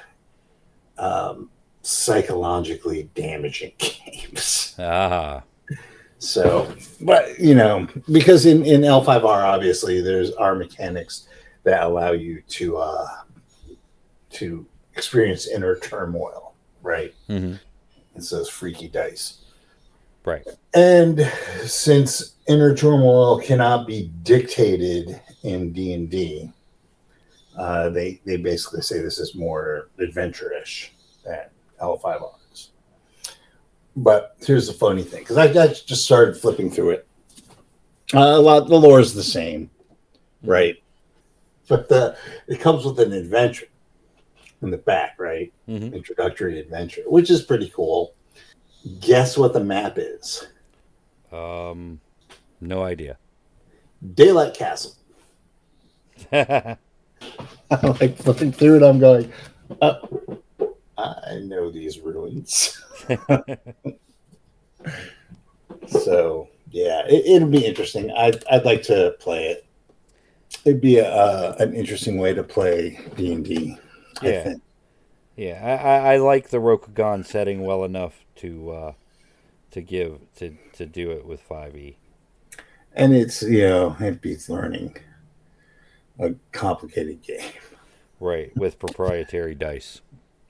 um, 0.96 1.50
psychologically 1.82 3.10
damaging 3.14 3.72
games. 3.78 4.74
Ah, 4.78 5.42
So, 6.18 6.72
but 7.00 7.38
you 7.40 7.54
know, 7.54 7.88
because 8.12 8.46
in 8.46 8.64
in 8.64 8.84
L 8.84 9.02
five 9.02 9.24
R 9.24 9.44
obviously 9.44 10.00
there's 10.00 10.32
our 10.32 10.54
mechanics 10.54 11.26
that 11.64 11.82
allow 11.82 12.12
you 12.12 12.42
to 12.48 12.76
uh 12.76 13.06
to 14.30 14.66
experience 14.94 15.48
inner 15.48 15.76
turmoil, 15.78 16.47
right? 16.82 17.14
hmm 17.26 17.54
It's 18.14 18.30
those 18.30 18.48
freaky 18.48 18.88
dice. 18.88 19.38
right. 20.24 20.46
And 20.74 21.20
since 21.64 22.36
inner 22.48 22.74
turmoil 22.74 23.40
cannot 23.40 23.86
be 23.86 24.10
dictated 24.22 25.20
in 25.42 25.72
D 25.72 25.92
and 25.94 26.10
D, 26.10 26.52
uh, 27.56 27.88
they 27.90 28.20
they 28.24 28.36
basically 28.36 28.82
say 28.82 29.00
this 29.00 29.18
is 29.18 29.34
more 29.34 29.88
adventure-ish 29.98 30.92
than 31.24 31.46
L5R. 31.80 32.34
But 33.96 34.36
here's 34.40 34.68
the 34.68 34.72
funny 34.74 35.02
thing, 35.02 35.20
because 35.20 35.36
I, 35.36 35.46
I 35.46 35.66
just 35.68 36.04
started 36.04 36.36
flipping 36.36 36.70
through 36.70 36.90
it. 36.90 37.08
Uh, 38.14 38.20
a 38.20 38.40
lot 38.40 38.68
the 38.68 38.76
lore 38.76 39.00
is 39.00 39.12
the 39.12 39.24
same, 39.24 39.70
right? 40.42 40.76
But 41.68 41.88
the 41.88 42.16
it 42.46 42.60
comes 42.60 42.84
with 42.84 43.00
an 43.00 43.12
adventure 43.12 43.66
in 44.62 44.70
the 44.70 44.78
back, 44.78 45.16
right? 45.18 45.52
hmm 45.66 45.94
Introductory 45.94 46.58
adventure, 46.58 47.02
which 47.06 47.30
is 47.30 47.42
pretty 47.42 47.70
cool. 47.74 48.14
Guess 49.00 49.36
what 49.36 49.52
the 49.52 49.62
map 49.62 49.94
is? 49.96 50.46
Um, 51.32 52.00
no 52.60 52.82
idea. 52.82 53.18
Daylight 54.14 54.54
Castle. 54.54 54.94
I'm 57.70 57.92
like 58.00 58.16
flipping 58.16 58.52
through 58.52 58.76
it. 58.76 58.82
I'm 58.82 58.98
going, 58.98 59.32
uh, 59.80 59.98
I 60.96 61.40
know 61.42 61.70
these 61.70 61.98
ruins. 62.00 62.82
so 65.86 66.48
yeah, 66.70 67.02
it, 67.06 67.26
it'll 67.26 67.48
be 67.48 67.64
interesting. 67.64 68.10
I'd, 68.12 68.42
I'd 68.50 68.64
like 68.64 68.82
to 68.84 69.14
play 69.20 69.48
it. 69.48 69.66
It'd 70.64 70.80
be 70.80 70.98
a, 70.98 71.08
uh, 71.08 71.56
an 71.58 71.74
interesting 71.74 72.18
way 72.18 72.32
to 72.34 72.42
play 72.42 72.98
D 73.16 73.32
and 73.32 73.44
D. 73.44 73.76
I 74.22 74.30
Yeah. 74.30 74.42
think. 74.42 74.62
Yeah, 75.36 75.60
I, 75.62 75.88
I, 76.10 76.14
I 76.14 76.16
like 76.18 76.48
the 76.48 76.58
Rokugan 76.58 77.24
setting 77.24 77.62
well 77.62 77.84
enough 77.84 78.24
to 78.36 78.70
uh, 78.70 78.92
to 79.70 79.80
give 79.80 80.18
to, 80.36 80.56
to 80.74 80.86
do 80.86 81.10
it 81.12 81.24
with 81.26 81.40
five 81.40 81.76
E. 81.76 81.96
and 82.94 83.14
it's 83.14 83.42
you 83.42 83.60
know 83.68 83.96
it 84.00 84.20
beats 84.20 84.48
learning 84.48 84.96
a 86.18 86.34
complicated 86.52 87.22
game. 87.22 87.52
Right, 88.20 88.56
with 88.56 88.80
proprietary 88.80 89.54
dice. 89.54 90.00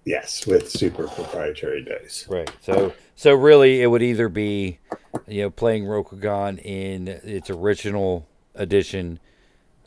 Yes, 0.04 0.46
with 0.46 0.70
super 0.70 1.06
proprietary 1.06 1.84
dice. 1.84 2.26
Right. 2.30 2.50
So 2.62 2.94
so 3.14 3.34
really 3.34 3.82
it 3.82 3.88
would 3.88 4.02
either 4.02 4.30
be 4.30 4.78
you 5.26 5.42
know 5.42 5.50
playing 5.50 5.84
Rokugan 5.84 6.58
in 6.64 7.08
its 7.08 7.50
original 7.50 8.26
edition 8.54 9.20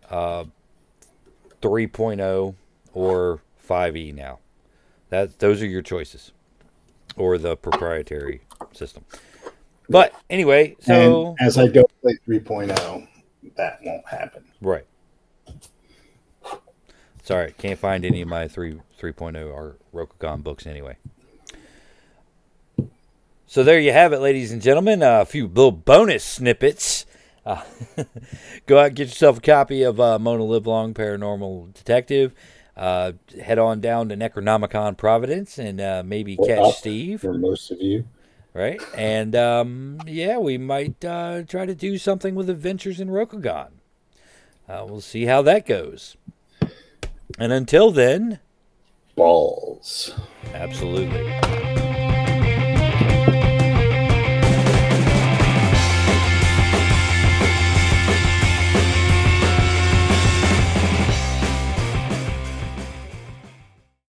uh 0.10 0.46
3.0 1.62 2.56
or 2.94 3.42
5e 3.72 4.14
now. 4.14 4.40
That 5.10 5.40
those 5.40 5.62
are 5.62 5.68
your 5.68 5.82
choices 5.82 6.32
or 7.16 7.38
the 7.38 7.56
proprietary 7.58 8.42
system. 8.72 9.06
But 9.90 10.14
anyway, 10.30 10.78
so 10.80 11.36
and 11.40 11.48
as 11.48 11.58
I 11.58 11.68
don't 11.68 11.92
play 12.02 12.18
3.0, 12.28 13.08
that 13.56 13.80
won't 13.84 14.08
happen. 14.08 14.46
Right. 14.62 14.86
Sorry, 17.24 17.54
can't 17.58 17.80
find 17.80 18.06
any 18.06 18.22
of 18.22 18.28
my 18.28 18.48
3 18.48 18.80
3.0 19.00 19.54
or 19.54 19.78
Rokugan 19.94 20.44
books 20.44 20.66
anyway. 20.66 20.98
So 23.48 23.64
there 23.64 23.80
you 23.80 23.92
have 23.92 24.14
it, 24.14 24.20
ladies 24.20 24.52
and 24.52 24.62
gentlemen. 24.62 25.04
Uh, 25.04 25.22
a 25.22 25.26
few 25.26 25.48
little 25.48 25.74
bonus 25.74 26.24
snippets. 26.24 27.06
Uh, 27.46 27.64
go 28.66 28.80
out 28.80 28.88
and 28.88 28.96
get 28.96 29.10
yourself 29.10 29.40
a 29.40 29.42
copy 29.42 29.84
of 29.84 30.00
uh, 30.00 30.18
Mona 30.20 30.44
Livelong 30.44 30.94
Paranormal 30.94 31.74
Detective. 31.74 32.34
Uh, 32.82 33.12
head 33.40 33.60
on 33.60 33.80
down 33.80 34.10
to 34.10 34.18
Necronomicon 34.18 34.98
Providence 34.98 35.60
and 35.60 35.80
uh, 35.80 36.02
maybe 36.04 36.36
Or 36.36 36.48
catch. 36.48 36.78
Steve. 36.80 37.22
For 37.22 37.36
most 37.36 37.70
of 37.70 37.80
you, 37.80 38.08
right? 38.56 38.82
And 38.98 39.36
um, 39.36 40.00
yeah, 40.08 40.40
we 40.40 40.58
might 40.58 41.06
uh, 41.06 41.44
try 41.44 41.68
to 41.68 41.76
do 41.76 42.00
something 42.00 42.34
with 42.34 42.50
Adventures 42.50 43.00
in 43.00 43.10
Rokugan. 43.10 43.68
Uh, 44.68 44.84
we'll 44.90 45.00
see 45.00 45.26
how 45.26 45.44
that 45.44 45.68
goes. 45.68 46.18
And 47.38 47.54
until 47.54 47.92
then, 47.92 48.40
balls. 49.16 50.16
Absolutely. 50.52 51.81